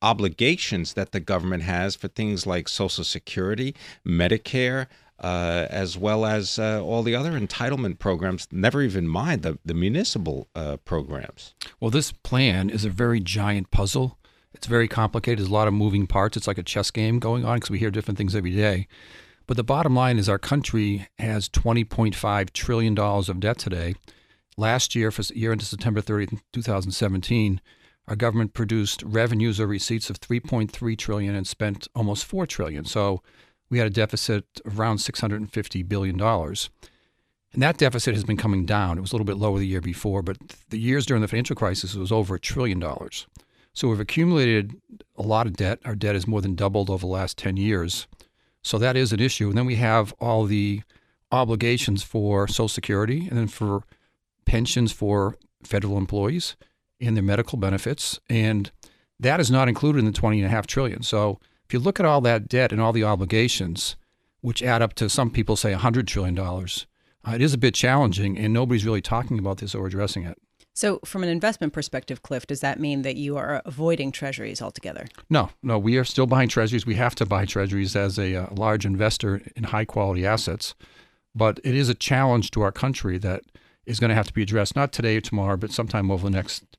obligations 0.00 0.94
that 0.94 1.12
the 1.12 1.20
government 1.20 1.62
has 1.62 1.94
for 1.94 2.08
things 2.08 2.46
like 2.46 2.68
Social 2.68 3.04
Security, 3.04 3.74
Medicare, 4.06 4.86
uh, 5.18 5.66
as 5.70 5.96
well 5.96 6.26
as 6.26 6.58
uh, 6.58 6.82
all 6.82 7.02
the 7.02 7.14
other 7.14 7.32
entitlement 7.32 7.98
programs, 7.98 8.46
never 8.50 8.82
even 8.82 9.08
mind 9.08 9.42
the, 9.42 9.58
the 9.64 9.74
municipal 9.74 10.48
uh, 10.54 10.76
programs. 10.78 11.54
Well, 11.80 11.90
this 11.90 12.12
plan 12.12 12.68
is 12.70 12.84
a 12.84 12.90
very 12.90 13.20
giant 13.20 13.70
puzzle. 13.70 14.18
It's 14.52 14.66
very 14.66 14.88
complicated. 14.88 15.38
There's 15.38 15.50
a 15.50 15.54
lot 15.54 15.68
of 15.68 15.74
moving 15.74 16.06
parts. 16.06 16.36
It's 16.36 16.46
like 16.46 16.58
a 16.58 16.62
chess 16.62 16.90
game 16.90 17.18
going 17.18 17.44
on 17.44 17.56
because 17.56 17.70
we 17.70 17.78
hear 17.78 17.90
different 17.90 18.18
things 18.18 18.34
every 18.34 18.54
day. 18.54 18.88
But 19.46 19.56
the 19.56 19.64
bottom 19.64 19.94
line 19.94 20.18
is 20.18 20.28
our 20.28 20.38
country 20.38 21.08
has 21.18 21.48
$20.5 21.48 22.52
trillion 22.52 22.98
of 22.98 23.40
debt 23.40 23.58
today. 23.58 23.94
Last 24.56 24.94
year, 24.94 25.10
for 25.10 25.22
year 25.34 25.52
into 25.52 25.66
September 25.66 26.00
30th, 26.00 26.40
2017, 26.52 27.60
our 28.08 28.16
government 28.16 28.54
produced 28.54 29.02
revenues 29.02 29.60
or 29.60 29.66
receipts 29.66 30.10
of 30.10 30.20
3.3 30.20 30.98
trillion 30.98 31.34
and 31.34 31.46
spent 31.46 31.88
almost 31.94 32.24
4 32.24 32.46
trillion. 32.46 32.84
So 32.84 33.22
we 33.70 33.78
had 33.78 33.86
a 33.86 33.90
deficit 33.90 34.44
of 34.64 34.78
around 34.78 34.98
$650 34.98 35.88
billion. 35.88 36.20
And 36.20 37.62
that 37.62 37.78
deficit 37.78 38.14
has 38.14 38.24
been 38.24 38.36
coming 38.36 38.66
down. 38.66 38.98
It 38.98 39.00
was 39.00 39.12
a 39.12 39.14
little 39.14 39.24
bit 39.24 39.38
lower 39.38 39.58
the 39.58 39.66
year 39.66 39.80
before, 39.80 40.22
but 40.22 40.36
the 40.68 40.78
years 40.78 41.06
during 41.06 41.22
the 41.22 41.28
financial 41.28 41.56
crisis 41.56 41.94
it 41.94 41.98
was 41.98 42.12
over 42.12 42.34
a 42.34 42.40
trillion 42.40 42.78
dollars. 42.78 43.26
So 43.72 43.88
we've 43.88 44.00
accumulated 44.00 44.74
a 45.16 45.22
lot 45.22 45.46
of 45.46 45.54
debt. 45.54 45.80
Our 45.84 45.94
debt 45.94 46.14
has 46.14 46.26
more 46.26 46.40
than 46.40 46.54
doubled 46.54 46.90
over 46.90 47.00
the 47.00 47.12
last 47.12 47.38
10 47.38 47.56
years. 47.56 48.06
So 48.62 48.78
that 48.78 48.96
is 48.96 49.12
an 49.12 49.20
issue. 49.20 49.48
And 49.48 49.58
then 49.58 49.66
we 49.66 49.76
have 49.76 50.12
all 50.20 50.44
the 50.44 50.82
obligations 51.30 52.02
for 52.02 52.48
Social 52.48 52.68
Security 52.68 53.26
and 53.28 53.38
then 53.38 53.48
for 53.48 53.82
pensions 54.44 54.92
for 54.92 55.36
federal 55.62 55.98
employees 55.98 56.56
and 57.00 57.16
their 57.16 57.22
medical 57.22 57.58
benefits. 57.58 58.18
And 58.30 58.70
that 59.20 59.40
is 59.40 59.50
not 59.50 59.68
included 59.68 60.00
in 60.00 60.06
the 60.06 60.12
20 60.12 60.38
and 60.38 60.46
a 60.46 60.50
half 60.50 60.66
trillion. 60.66 61.02
So 61.02 61.38
if 61.66 61.72
you 61.72 61.80
look 61.80 61.98
at 61.98 62.06
all 62.06 62.20
that 62.20 62.48
debt 62.48 62.72
and 62.72 62.80
all 62.80 62.92
the 62.92 63.04
obligations, 63.04 63.96
which 64.40 64.62
add 64.62 64.82
up 64.82 64.94
to 64.94 65.08
some 65.08 65.30
people 65.30 65.56
say 65.56 65.74
$100 65.74 66.06
trillion, 66.06 66.38
uh, 66.38 67.32
it 67.34 67.42
is 67.42 67.52
a 67.52 67.58
bit 67.58 67.74
challenging, 67.74 68.38
and 68.38 68.52
nobody's 68.52 68.84
really 68.84 69.02
talking 69.02 69.38
about 69.38 69.58
this 69.58 69.74
or 69.74 69.86
addressing 69.86 70.24
it. 70.24 70.38
So, 70.74 71.00
from 71.04 71.22
an 71.22 71.30
investment 71.30 71.72
perspective, 71.72 72.22
Cliff, 72.22 72.46
does 72.46 72.60
that 72.60 72.78
mean 72.78 73.02
that 73.02 73.16
you 73.16 73.36
are 73.38 73.62
avoiding 73.64 74.12
treasuries 74.12 74.60
altogether? 74.60 75.06
No, 75.30 75.48
no, 75.62 75.78
we 75.78 75.96
are 75.96 76.04
still 76.04 76.26
buying 76.26 76.50
treasuries. 76.50 76.84
We 76.84 76.96
have 76.96 77.14
to 77.14 77.26
buy 77.26 77.46
treasuries 77.46 77.96
as 77.96 78.18
a, 78.18 78.34
a 78.34 78.42
uh, 78.42 78.48
large 78.54 78.84
investor 78.84 79.40
in 79.56 79.64
high 79.64 79.86
quality 79.86 80.26
assets. 80.26 80.74
But 81.34 81.60
it 81.64 81.74
is 81.74 81.88
a 81.88 81.94
challenge 81.94 82.50
to 82.52 82.62
our 82.62 82.72
country 82.72 83.16
that 83.18 83.42
is 83.86 83.98
going 83.98 84.10
to 84.10 84.14
have 84.14 84.26
to 84.26 84.34
be 84.34 84.42
addressed, 84.42 84.76
not 84.76 84.92
today 84.92 85.16
or 85.16 85.20
tomorrow, 85.22 85.56
but 85.56 85.70
sometime 85.72 86.10
over 86.10 86.24
the 86.24 86.30
next 86.30 86.75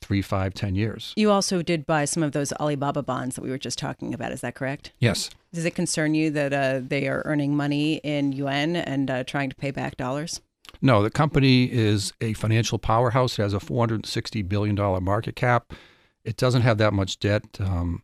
three, 0.00 0.22
five, 0.22 0.54
ten 0.54 0.74
years. 0.74 1.12
You 1.16 1.30
also 1.30 1.62
did 1.62 1.86
buy 1.86 2.04
some 2.04 2.22
of 2.22 2.32
those 2.32 2.52
Alibaba 2.54 3.02
bonds 3.02 3.36
that 3.36 3.42
we 3.42 3.50
were 3.50 3.58
just 3.58 3.78
talking 3.78 4.14
about. 4.14 4.32
Is 4.32 4.40
that 4.40 4.54
correct? 4.54 4.92
Yes. 4.98 5.30
Does 5.52 5.64
it 5.64 5.74
concern 5.74 6.14
you 6.14 6.30
that 6.30 6.52
uh, 6.52 6.80
they 6.82 7.08
are 7.08 7.22
earning 7.24 7.56
money 7.56 7.96
in 7.96 8.32
yuan 8.32 8.76
and 8.76 9.10
uh, 9.10 9.24
trying 9.24 9.50
to 9.50 9.56
pay 9.56 9.70
back 9.70 9.96
dollars? 9.96 10.40
No, 10.82 11.02
the 11.02 11.10
company 11.10 11.70
is 11.70 12.12
a 12.20 12.32
financial 12.34 12.78
powerhouse. 12.78 13.38
It 13.38 13.42
has 13.42 13.54
a 13.54 13.58
$460 13.58 14.48
billion 14.48 14.76
market 15.02 15.36
cap. 15.36 15.72
It 16.24 16.36
doesn't 16.36 16.62
have 16.62 16.78
that 16.78 16.92
much 16.92 17.18
debt. 17.18 17.44
Um, 17.58 18.02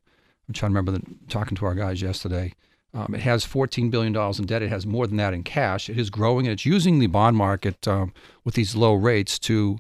I'm 0.49 0.55
trying 0.55 0.73
to 0.73 0.79
remember 0.79 0.93
the, 0.93 1.03
talking 1.29 1.57
to 1.57 1.67
our 1.67 1.75
guys 1.75 2.03
yesterday. 2.03 2.53
Um, 2.93 3.15
it 3.15 3.21
has 3.21 3.47
$14 3.47 3.91
billion 3.91 4.17
in 4.17 4.47
debt. 4.47 4.63
It 4.63 4.71
has 4.71 4.87
more 4.87 5.07
than 5.07 5.17
that 5.19 5.35
in 5.35 5.43
cash. 5.43 5.91
It 5.91 5.99
is 5.99 6.11
growing 6.11 6.47
and 6.47 6.55
it's 6.55 6.65
using 6.65 6.99
the 6.99 7.09
bond 7.09 7.37
market 7.37 7.87
um, 7.87 8.13
with 8.45 8.55
these 8.55 8.75
low 8.75 8.95
rates 8.95 9.39
to 9.41 9.79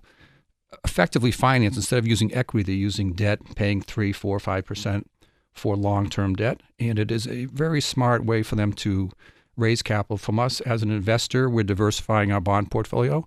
effectively 0.84 1.30
finance 1.30 1.76
instead 1.76 1.98
of 1.98 2.06
using 2.06 2.34
equity, 2.34 2.64
they're 2.64 2.74
using 2.74 3.12
debt, 3.12 3.40
paying 3.54 3.80
3 3.80 4.12
4 4.12 4.38
5% 4.38 5.04
for 5.52 5.76
long-term 5.76 6.34
debt, 6.34 6.60
and 6.78 6.98
it 6.98 7.10
is 7.10 7.26
a 7.26 7.46
very 7.46 7.80
smart 7.80 8.24
way 8.24 8.42
for 8.42 8.56
them 8.56 8.72
to 8.72 9.10
raise 9.56 9.82
capital 9.82 10.18
from 10.18 10.38
us 10.38 10.60
as 10.60 10.82
an 10.82 10.90
investor. 10.90 11.48
We're 11.48 11.64
diversifying 11.64 12.30
our 12.30 12.40
bond 12.40 12.70
portfolio. 12.70 13.26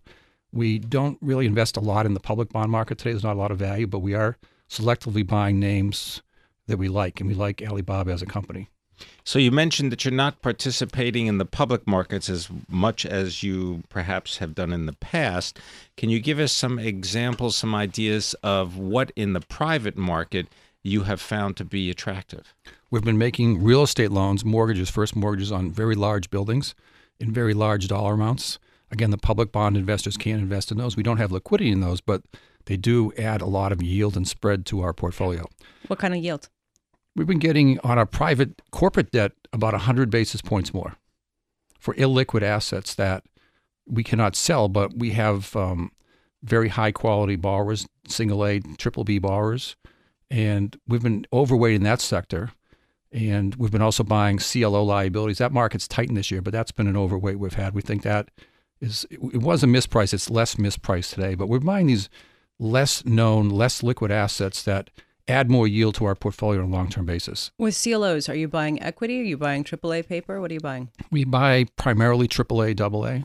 We 0.52 0.78
don't 0.80 1.18
really 1.22 1.48
invest 1.48 1.76
a 1.76 1.80
lot 1.80 2.06
in 2.06 2.14
the 2.14 2.20
public 2.20 2.50
bond 2.50 2.72
market 2.72 3.00
today. 3.00 3.12
There's 3.12 3.24
not 3.24 3.36
a 3.36 3.40
lot 3.40 3.52
of 3.52 3.58
value, 3.58 3.88
but 3.88 4.00
we 4.00 4.14
are 4.14 4.38
selectively 4.70 5.26
buying 5.26 5.60
names 5.60 6.22
that 6.68 6.78
we 6.78 6.88
like, 6.88 7.20
and 7.20 7.28
we 7.28 7.36
like 7.36 7.64
Alibaba 7.64 8.12
as 8.12 8.22
a 8.22 8.28
company. 8.28 8.70
So 9.24 9.40
you 9.40 9.52
mentioned 9.52 9.92
that 9.92 10.04
you're 10.04 10.12
not 10.12 10.42
participating 10.42 11.28
in 11.28 11.38
the 11.38 11.46
public 11.46 11.86
markets 11.86 12.30
as 12.30 12.50
much 12.68 13.06
as 13.06 13.44
you 13.44 13.84
perhaps 13.90 14.38
have 14.38 14.56
done 14.56 14.72
in 14.72 14.86
the 14.86 14.94
past. 14.94 15.60
Can 15.98 16.10
you 16.10 16.20
give 16.20 16.40
us 16.40 16.52
some 16.52 16.80
examples, 16.80 17.56
some 17.56 17.76
ideas 17.76 18.34
of 18.44 18.78
what 18.78 19.12
in 19.16 19.34
the 19.34 19.42
private 19.42 19.98
market 19.98 20.48
you 20.82 21.04
have 21.04 21.22
found 21.22 21.58
to 21.58 21.66
be 21.66 21.90
attractive? 21.90 22.54
We've 22.90 23.04
been 23.04 23.18
making 23.18 23.64
real 23.64 23.84
estate 23.84 24.12
loans, 24.12 24.44
mortgages, 24.44 24.90
first 24.90 25.16
mortgages 25.16 25.52
on 25.52 25.72
very 25.72 25.96
large 25.96 26.30
buildings 26.30 26.74
in 27.20 27.32
very 27.32 27.54
large 27.54 27.88
dollar 27.88 28.14
amounts. 28.14 28.58
Again, 28.92 29.12
the 29.12 29.18
public 29.18 29.52
bond 29.52 29.78
investors 29.78 30.18
can't 30.18 30.42
invest 30.42 30.72
in 30.72 30.78
those. 30.78 30.98
We 30.98 31.04
don't 31.04 31.18
have 31.18 31.32
liquidity 31.32 31.70
in 31.72 31.82
those, 31.82 32.02
but 32.02 32.24
they 32.66 32.78
do 32.78 33.14
add 33.18 33.42
a 33.42 33.46
lot 33.46 33.72
of 33.72 33.84
yield 33.84 34.18
and 34.18 34.28
spread 34.28 34.66
to 34.68 34.82
our 34.82 34.94
portfolio. 34.94 35.48
What 35.88 36.00
kind 36.00 36.14
of 36.14 36.24
yield? 36.24 36.50
We've 37.16 37.28
been 37.28 37.40
getting 37.40 37.80
on 37.80 37.98
our 37.98 38.06
private 38.06 38.62
corporate 38.72 39.12
debt 39.12 39.34
about 39.52 39.74
100 39.74 40.10
basis 40.10 40.42
points 40.42 40.74
more 40.74 40.96
for 41.80 41.94
illiquid 41.96 42.42
assets 42.42 42.96
that 42.96 43.24
we 43.88 44.04
cannot 44.04 44.36
sell, 44.36 44.68
but 44.68 44.98
we 44.98 45.12
have 45.12 45.56
um, 45.56 45.92
very 46.44 46.70
high 46.70 46.92
quality 46.92 47.36
borrowers, 47.36 47.88
single 48.08 48.46
A, 48.46 48.60
triple 48.78 49.04
B 49.04 49.18
borrowers, 49.18 49.76
and 50.30 50.78
we've 50.88 51.02
been 51.02 51.26
overweight 51.34 51.76
in 51.76 51.84
that 51.84 52.02
sector. 52.02 52.52
And 53.12 53.56
we've 53.56 53.72
been 53.72 53.82
also 53.82 54.04
buying 54.04 54.38
CLO 54.38 54.84
liabilities. 54.84 55.40
That 55.40 55.52
market's 55.52 55.88
tightened 55.88 56.16
this 56.16 56.30
year, 56.30 56.44
but 56.44 56.54
that's 56.54 56.72
been 56.72 56.86
an 56.86 56.96
overweight 56.96 57.40
we've 57.40 57.56
had. 57.56 57.74
We 57.74 57.82
think 57.82 58.04
that 58.04 58.30
is 58.80 59.08
it 59.10 59.42
was 59.42 59.64
a 59.64 59.68
misprice. 59.68 60.14
It's 60.14 60.30
less 60.30 60.56
mispriced 60.56 61.16
today, 61.16 61.34
but 61.34 61.50
we're 61.50 61.60
buying 61.60 61.88
these 61.88 62.08
less 62.60 63.04
known, 63.06 63.50
less 63.50 63.82
liquid 63.82 64.12
assets 64.12 64.62
that 64.64 64.92
add 65.30 65.50
more 65.50 65.68
yield 65.68 65.96
to 65.96 66.06
our 66.06 66.16
portfolio 66.16 66.62
on 66.62 66.70
a 66.70 66.72
long 66.72 66.90
term 66.90 67.06
basis. 67.06 67.52
With 67.58 67.82
CLOs, 67.82 68.28
are 68.28 68.36
you 68.36 68.48
buying 68.48 68.82
equity? 68.82 69.22
Are 69.22 69.24
you 69.24 69.38
buying 69.38 69.64
AAA 69.64 70.08
paper? 70.08 70.42
What 70.42 70.52
are 70.52 70.54
you 70.54 70.60
buying? 70.60 70.90
We 71.12 71.24
buy 71.24 71.66
primarily 71.78 72.28
AAA, 72.28 72.80
AA. 72.80 73.24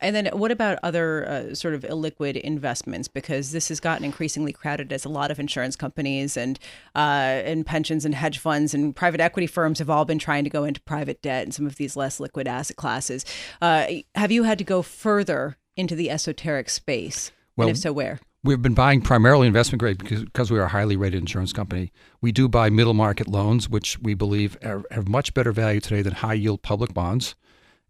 And 0.00 0.14
then 0.14 0.26
what 0.26 0.52
about 0.52 0.78
other 0.82 1.28
uh, 1.28 1.54
sort 1.54 1.74
of 1.74 1.82
illiquid 1.82 2.40
investments? 2.40 3.08
Because 3.08 3.50
this 3.50 3.68
has 3.68 3.80
gotten 3.80 4.04
increasingly 4.04 4.52
crowded 4.52 4.92
as 4.92 5.04
a 5.04 5.08
lot 5.08 5.30
of 5.30 5.40
insurance 5.40 5.74
companies 5.74 6.36
and 6.36 6.58
uh, 6.94 7.42
and 7.44 7.66
pensions 7.66 8.04
and 8.04 8.14
hedge 8.14 8.38
funds 8.38 8.74
and 8.74 8.94
private 8.94 9.20
equity 9.20 9.46
firms 9.46 9.80
have 9.80 9.90
all 9.90 10.04
been 10.04 10.18
trying 10.18 10.44
to 10.44 10.50
go 10.50 10.64
into 10.64 10.80
private 10.82 11.20
debt 11.20 11.44
and 11.44 11.52
some 11.52 11.66
of 11.66 11.76
these 11.76 11.96
less 11.96 12.20
liquid 12.20 12.46
asset 12.46 12.76
classes. 12.76 13.24
Uh, 13.60 13.86
have 14.14 14.30
you 14.30 14.44
had 14.44 14.58
to 14.58 14.64
go 14.64 14.82
further 14.82 15.56
into 15.76 15.96
the 15.96 16.10
esoteric 16.10 16.68
space? 16.68 17.32
Well, 17.56 17.66
and 17.66 17.76
if 17.76 17.80
so, 17.80 17.92
where? 17.92 18.20
We've 18.44 18.62
been 18.62 18.74
buying 18.74 19.00
primarily 19.00 19.48
investment 19.48 19.80
grade 19.80 19.98
because, 19.98 20.24
because 20.24 20.50
we 20.50 20.58
are 20.58 20.64
a 20.64 20.68
highly 20.68 20.96
rated 20.96 21.20
insurance 21.20 21.52
company. 21.52 21.92
We 22.20 22.30
do 22.30 22.48
buy 22.48 22.70
middle 22.70 22.94
market 22.94 23.26
loans, 23.26 23.68
which 23.68 23.98
we 23.98 24.14
believe 24.14 24.56
are, 24.64 24.84
have 24.92 25.08
much 25.08 25.34
better 25.34 25.50
value 25.50 25.80
today 25.80 26.02
than 26.02 26.14
high 26.14 26.34
yield 26.34 26.62
public 26.62 26.94
bonds. 26.94 27.34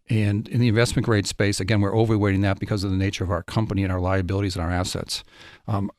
And 0.09 0.47
in 0.47 0.59
the 0.59 0.67
investment 0.67 1.05
grade 1.05 1.27
space, 1.27 1.59
again, 1.59 1.81
we're 1.81 1.93
overweighting 1.93 2.41
that 2.41 2.59
because 2.59 2.83
of 2.83 2.89
the 2.89 2.97
nature 2.97 3.23
of 3.23 3.29
our 3.29 3.43
company 3.43 3.83
and 3.83 3.93
our 3.93 3.99
liabilities 3.99 4.55
and 4.55 4.65
our 4.65 4.71
assets. 4.71 5.23
Um, 5.67 5.91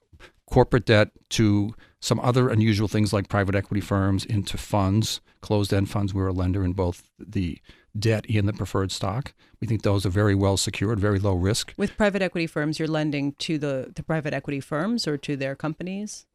corporate 0.51 0.85
debt 0.85 1.11
to 1.31 1.75
some 2.01 2.19
other 2.19 2.49
unusual 2.49 2.89
things 2.89 3.13
like 3.13 3.29
private 3.29 3.55
equity 3.55 3.81
firms 3.81 4.25
into 4.25 4.59
funds, 4.59 5.21
closed 5.41 5.73
end 5.73 5.89
funds. 5.89 6.13
We're 6.13 6.27
a 6.27 6.33
lender 6.33 6.65
in 6.65 6.73
both 6.73 7.09
the 7.19 7.61
debt 7.99 8.27
in 8.27 8.47
the 8.47 8.53
preferred 8.53 8.93
stock. 8.93 9.33
We 9.61 9.67
think 9.67 9.83
those 9.83 10.07
are 10.07 10.11
very 10.11 10.35
well 10.35 10.57
secured, 10.57 11.01
very 11.01 11.19
low 11.19 11.35
risk. 11.35 11.75
With 11.77 11.97
private 11.97 12.23
equity 12.23 12.47
firms, 12.47 12.79
you're 12.79 12.89
lending 12.89 13.33
to 13.41 13.59
the, 13.59 13.93
the 13.95 14.03
private 14.03 14.33
equity 14.33 14.61
firms 14.61 15.07
or 15.07 15.17
to 15.19 15.37
their 15.37 15.55
companies? 15.55 16.27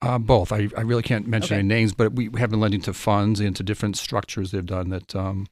Uh, 0.00 0.18
both. 0.18 0.52
I, 0.52 0.68
I 0.76 0.82
really 0.82 1.02
can't 1.02 1.26
mention 1.26 1.54
Okay. 1.54 1.58
any 1.60 1.68
names, 1.68 1.92
but 1.92 2.12
we 2.12 2.30
have 2.38 2.50
been 2.50 2.60
lending 2.60 2.82
to 2.82 2.92
funds 2.92 3.40
and 3.40 3.56
to 3.56 3.62
different 3.62 3.96
structures 3.96 4.50
they've 4.50 4.64
done 4.64 4.90
that 4.90 5.16
um, 5.16 5.46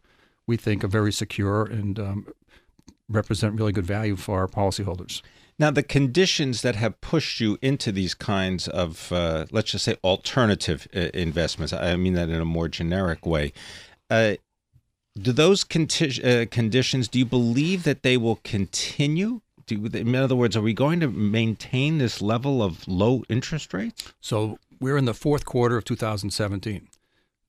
we 0.46 0.56
think 0.56 0.85
are 0.85 0.88
very 0.88 1.12
secure 1.12 1.64
and 1.64 1.98
um, 1.98 2.26
represent 3.09 3.54
really 3.59 3.72
good 3.72 3.87
value 3.87 4.14
for 4.16 4.38
our 4.40 4.46
policyholders. 4.46 5.22
Now, 5.59 5.70
the 5.70 5.82
conditions 5.82 6.61
that 6.62 6.76
have 6.76 7.00
pushed 7.00 7.40
you 7.40 7.56
into 7.62 7.90
these 7.90 8.14
kinds 8.14 8.68
of, 8.68 9.11
uh, 9.11 9.46
let's 9.50 9.70
just 9.70 9.85
say, 9.87 9.96
alternative 10.04 10.87
uh, 10.94 11.09
investments, 11.14 11.72
I 11.72 11.96
mean 11.96 12.12
that 12.12 12.28
in 12.28 12.40
a 12.40 12.44
more 12.44 12.68
generic 12.68 13.24
way. 13.24 13.52
Uh, 14.11 14.35
do 15.18 15.33
those 15.33 15.64
conti- 15.64 16.22
uh, 16.22 16.46
conditions, 16.50 17.09
do 17.09 17.18
you 17.18 17.24
believe 17.24 17.85
that 17.85 18.02
they 18.02 18.16
will 18.16 18.37
continue? 18.44 19.40
Do, 19.66 19.85
in 19.87 20.14
other 20.14 20.37
words, 20.37 20.57
are 20.57 20.62
we 20.62 20.74
going 20.74 21.00
to 21.00 21.09
maintain 21.09 21.98
this 21.98 22.22
level 22.22 22.62
of 22.62 22.87
low 22.87 23.24
interest 23.29 23.72
rates? 23.74 24.12
So 24.20 24.59
we're 24.81 24.96
in 24.96 25.07
the 25.07 25.14
fourth 25.14 25.44
quarter 25.44 25.76
of 25.76 25.85
2017. 25.85 26.88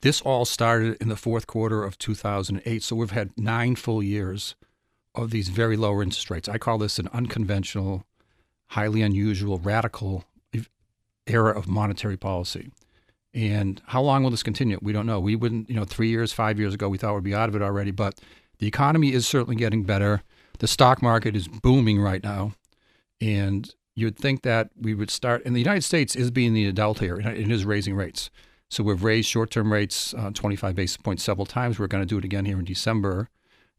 This 0.01 0.21
all 0.21 0.45
started 0.45 0.97
in 1.01 1.09
the 1.09 1.15
fourth 1.15 1.47
quarter 1.47 1.83
of 1.83 1.97
2008. 1.97 2.83
So 2.83 2.95
we've 2.95 3.11
had 3.11 3.31
nine 3.37 3.75
full 3.75 4.01
years 4.01 4.55
of 5.13 5.31
these 5.31 5.49
very 5.49 5.75
low 5.75 6.01
interest 6.01 6.29
rates. 6.29 6.47
I 6.47 6.57
call 6.57 6.77
this 6.77 6.99
an 6.99 7.09
unconventional, 7.11 8.05
highly 8.67 9.01
unusual, 9.01 9.59
radical 9.59 10.23
era 11.25 11.57
of 11.57 11.67
monetary 11.67 12.17
policy. 12.17 12.71
And 13.37 13.79
how 13.85 14.01
long 14.01 14.23
will 14.23 14.31
this 14.31 14.41
continue? 14.41 14.79
We 14.81 14.93
don't 14.93 15.05
know. 15.05 15.19
We 15.19 15.35
wouldn't, 15.35 15.69
you 15.69 15.75
know, 15.75 15.85
three 15.85 16.09
years, 16.09 16.33
five 16.33 16.57
years 16.57 16.73
ago, 16.73 16.89
we 16.89 16.97
thought 16.97 17.13
we'd 17.13 17.23
be 17.23 17.35
out 17.35 17.49
of 17.49 17.55
it 17.55 17.61
already. 17.61 17.91
But 17.91 18.19
the 18.57 18.65
economy 18.65 19.13
is 19.13 19.27
certainly 19.27 19.55
getting 19.55 19.83
better. 19.83 20.23
The 20.57 20.65
stock 20.65 21.03
market 21.03 21.35
is 21.35 21.47
booming 21.47 22.01
right 22.01 22.23
now. 22.23 22.53
And 23.21 23.71
you'd 23.93 24.17
think 24.17 24.41
that 24.41 24.71
we 24.75 24.95
would 24.95 25.11
start, 25.11 25.45
and 25.45 25.55
the 25.55 25.59
United 25.59 25.83
States 25.83 26.15
is 26.15 26.31
being 26.31 26.55
the 26.55 26.65
adult 26.65 26.97
here, 26.97 27.19
it 27.19 27.51
is 27.51 27.63
raising 27.63 27.93
rates. 27.93 28.31
So 28.71 28.83
we've 28.83 29.03
raised 29.03 29.29
short 29.29 29.51
term 29.51 29.71
rates 29.71 30.15
uh, 30.15 30.31
25 30.33 30.73
basis 30.73 30.97
points 30.97 31.21
several 31.21 31.45
times. 31.45 31.77
We're 31.77 31.85
going 31.85 32.01
to 32.01 32.07
do 32.07 32.17
it 32.17 32.25
again 32.25 32.45
here 32.45 32.57
in 32.57 32.65
December. 32.65 33.29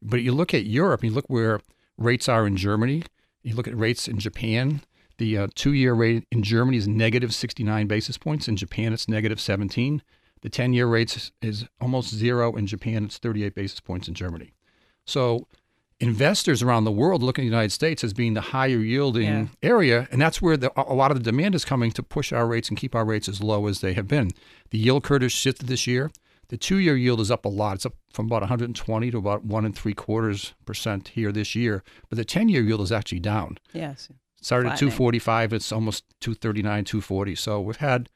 But 0.00 0.22
you 0.22 0.30
look 0.30 0.54
at 0.54 0.66
Europe, 0.66 1.02
you 1.02 1.10
look 1.10 1.26
where 1.26 1.60
rates 1.96 2.28
are 2.28 2.46
in 2.46 2.56
Germany, 2.56 3.02
you 3.42 3.56
look 3.56 3.66
at 3.66 3.76
rates 3.76 4.06
in 4.06 4.20
Japan. 4.20 4.82
The 5.18 5.36
uh, 5.38 5.48
two 5.54 5.72
year 5.72 5.94
rate 5.94 6.24
in 6.30 6.42
Germany 6.42 6.76
is 6.76 6.88
negative 6.88 7.34
69 7.34 7.86
basis 7.86 8.16
points. 8.18 8.48
In 8.48 8.56
Japan, 8.56 8.92
it's 8.92 9.08
negative 9.08 9.40
17. 9.40 10.02
The 10.42 10.48
10 10.48 10.72
year 10.72 10.86
rate 10.86 11.30
is, 11.42 11.66
almost 11.80 12.14
zero. 12.14 12.54
In 12.56 12.66
Japan, 12.66 13.04
it's 13.04 13.18
38 13.18 13.54
basis 13.54 13.80
points 13.80 14.06
in 14.08 14.14
Germany. 14.14 14.52
So 15.04 15.48
investors 16.00 16.62
around 16.62 16.84
the 16.84 16.92
world 16.92 17.22
look 17.24 17.38
at 17.38 17.42
the 17.42 17.46
United 17.46 17.72
States 17.72 18.04
as 18.04 18.12
being 18.12 18.34
the 18.34 18.40
higher 18.40 18.78
yielding 18.78 19.24
Yeah. 19.26 19.46
area, 19.62 20.06
and 20.12 20.20
that's 20.20 20.40
where 20.40 20.56
the, 20.56 20.70
a 20.80 20.94
lot 20.94 21.10
of 21.10 21.16
the 21.18 21.24
demand 21.24 21.56
is 21.56 21.64
coming 21.64 21.90
to 21.92 22.02
push 22.04 22.32
our 22.32 22.46
rates 22.46 22.68
and 22.68 22.78
keep 22.78 22.94
our 22.94 23.04
rates 23.04 23.28
as 23.28 23.42
low 23.42 23.66
as 23.66 23.80
they 23.80 23.94
have 23.94 24.06
been. 24.06 24.30
The 24.70 24.78
yield 24.78 25.02
curve 25.02 25.22
has 25.22 25.32
shifted 25.32 25.66
this 25.66 25.88
year. 25.88 26.12
The 26.50 26.56
two-year 26.56 26.96
yield 26.96 27.20
is 27.20 27.30
up 27.32 27.44
a 27.44 27.48
lot. 27.48 27.74
It's 27.74 27.86
up 27.86 27.94
from 28.12 28.26
about 28.26 28.42
120 28.42 29.10
to 29.10 29.18
about 29.18 29.44
one 29.44 29.64
and 29.64 29.76
three 29.76 29.92
quarters 29.92 30.54
percent 30.64 31.08
here 31.08 31.32
this 31.32 31.54
year, 31.56 31.82
but 32.08 32.16
the 32.16 32.24
10-year 32.24 32.62
yield 32.62 32.80
is 32.80 32.92
actually 32.92 33.20
down. 33.20 33.58
Yes. 33.72 34.08
Started 34.40 34.72
at 34.72 34.78
245. 34.78 35.52
It's 35.52 35.72
almost 35.72 36.04
239, 36.20 36.84
240. 36.84 37.34
So 37.34 37.60
we've 37.60 37.76
had 37.76 38.08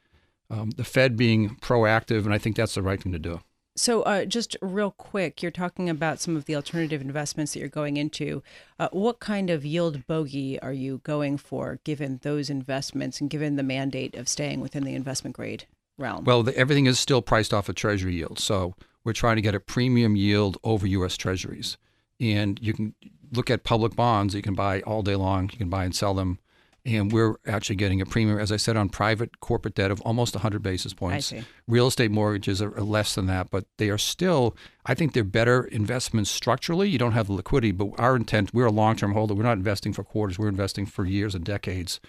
um, 0.51 0.71
the 0.71 0.85
Fed 0.85 1.17
being 1.17 1.57
proactive, 1.57 2.25
and 2.25 2.33
I 2.33 2.39
think 2.39 2.57
that's 2.57 2.75
the 2.75 2.83
right 2.83 3.03
thing 3.03 3.13
to 3.13 3.19
do. 3.19 3.41
So, 3.75 4.03
uh, 4.03 4.27
just 4.27 4.55
real 4.61 4.91
quick, 4.91 5.43
you're 5.43 5.51
talking 5.51 5.89
about 5.89 6.21
some 6.21 6.37
of 6.37 6.45
the 6.45 6.55
alternative 6.55 7.01
investments 7.01 7.55
that 7.55 7.61
you're 7.61 7.71
going 7.71 7.97
into. 7.97 8.43
Uh, 8.79 8.91
what 8.93 9.19
kind 9.19 9.49
of 9.49 9.65
yield 9.65 10.07
bogey 10.07 10.61
are 10.61 10.75
you 10.75 11.01
going 11.05 11.39
for, 11.39 11.81
given 11.83 12.21
those 12.23 12.51
investments 12.51 13.19
and 13.21 13.31
given 13.31 13.57
the 13.57 13.63
mandate 13.63 14.15
of 14.15 14.29
staying 14.29 14.61
within 14.61 14.85
the 14.85 14.95
investment 14.95 15.35
grade 15.35 15.65
realm? 15.97 16.25
Well, 16.25 16.43
the, 16.43 16.55
everything 16.55 16.85
is 16.85 16.99
still 16.99 17.23
priced 17.23 17.55
off 17.55 17.71
of 17.71 17.75
Treasury 17.75 18.15
yield. 18.15 18.39
So 18.39 18.75
we're 19.05 19.15
trying 19.15 19.37
to 19.37 19.43
get 19.43 19.55
a 19.55 19.61
premium 19.61 20.17
yield 20.17 20.59
over 20.63 20.87
U.S. 20.87 21.17
Treasuries. 21.17 21.79
And 22.21 22.61
you 22.61 22.75
can 22.75 22.95
look 23.33 23.51
at 23.51 23.65
public 23.65 23.97
bonds 23.97 24.33
that 24.33 24.39
you 24.39 24.43
can 24.43 24.55
buy 24.55 24.81
all 24.83 25.03
day 25.03 25.17
long. 25.17 25.49
You 25.53 25.59
can 25.59 25.69
buy 25.69 25.85
and 25.85 25.95
sell 25.95 26.15
them. 26.15 26.39
And 26.85 27.13
we're 27.13 27.37
actually 27.47 27.77
getting 27.77 28.01
a 28.01 28.07
premium, 28.07 28.41
as 28.41 28.51
I 28.51 28.57
said, 28.57 28.77
on 28.77 28.89
private 28.89 29.39
corporate 29.39 29.77
debt 29.77 29.93
of 29.93 30.01
almost 30.01 30.35
100 30.35 30.63
basis 30.63 30.93
points. 30.93 31.27
see. 31.27 31.45
Real 31.69 31.87
estate 31.87 32.11
mortgages 32.11 32.61
are, 32.61 32.77
are 32.77 32.83
less 32.83 33.15
than 33.15 33.27
that, 33.27 33.51
but 33.51 33.67
they 33.79 33.89
are 33.89 33.99
still, 33.99 34.57
I 34.85 34.95
think 34.95 35.13
they're 35.13 35.23
better 35.23 35.63
investments 35.63 36.29
structurally. 36.29 36.89
You 36.89 36.99
don't 36.99 37.13
have 37.13 37.29
the 37.29 37.35
liquidity, 37.35 37.71
but 37.71 37.91
our 37.99 38.17
intent, 38.17 38.53
we're 38.53 38.67
a 38.67 38.73
long 38.73 38.97
term 38.97 39.13
holder. 39.13 39.33
We're 39.33 39.45
not 39.45 39.59
investing 39.59 39.93
for 39.93 40.03
quarters, 40.03 40.41
we're 40.41 40.49
investing 40.49 40.87
for 40.87 41.05
years 41.05 41.37
and 41.37 41.45
decades. 41.45 42.01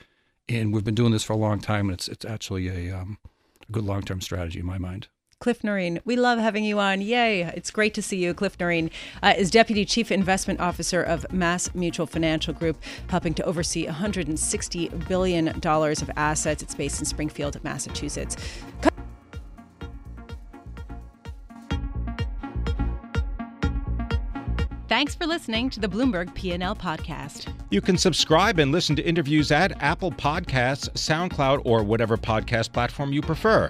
And 0.50 0.74
we've 0.74 0.84
been 0.84 0.96
doing 0.96 1.12
this 1.12 1.24
for 1.24 1.34
a 1.34 1.38
long 1.38 1.60
time, 1.60 1.90
and 1.90 1.94
it's, 1.94 2.08
it's 2.08 2.26
actually 2.26 2.68
a, 2.68 2.98
um, 2.98 3.20
a 3.70 3.72
good 3.72 3.86
long 3.86 4.02
term 4.02 4.22
strategy 4.22 4.60
in 4.60 4.66
my 4.66 4.80
mind. 4.80 5.08
Cliff 5.43 5.62
Noreen, 5.62 5.99
we 6.06 6.15
love 6.15 6.39
having 6.39 6.63
you 6.63 6.79
on. 6.79 7.01
Yay. 7.01 7.41
It's 7.41 7.69
great 7.69 7.93
to 7.95 8.01
see 8.01 8.15
you. 8.15 8.34
Cliff 8.34 8.58
Noreen 8.62 8.89
uh, 9.21 9.34
is 9.38 9.51
Deputy 9.51 9.84
Chief 9.84 10.10
Investment 10.10 10.62
Officer 10.62 11.03
of 11.03 11.29
Mass 11.34 11.75
Mutual 11.75 12.08
Financial 12.08 12.53
Group, 12.53 12.82
helping 13.10 13.34
to 13.34 13.43
oversee 13.43 13.86
$160 13.86 15.06
billion 15.10 15.49
of 15.49 16.12
assets. 16.15 16.63
It's 16.63 16.73
based 16.73 17.01
in 17.01 17.06
Springfield, 17.06 17.62
Massachusetts. 17.62 18.38
Thanks 24.88 25.13
for 25.13 25.25
listening 25.27 25.69
to 25.71 25.82
the 25.82 25.89
Bloomberg 25.89 26.34
P&L 26.36 26.75
podcast. 26.77 27.51
You 27.69 27.82
can 27.82 27.97
subscribe 27.97 28.60
and 28.60 28.71
listen 28.71 28.95
to 28.95 29.01
interviews 29.01 29.51
at 29.51 29.84
Apple 29.84 30.13
Podcasts, 30.13 30.88
SoundCloud, 30.91 31.63
or 31.65 31.84
whatever 31.84 32.15
podcast 32.15 32.71
platform 32.71 33.12
you 33.12 33.21
prefer. 33.21 33.69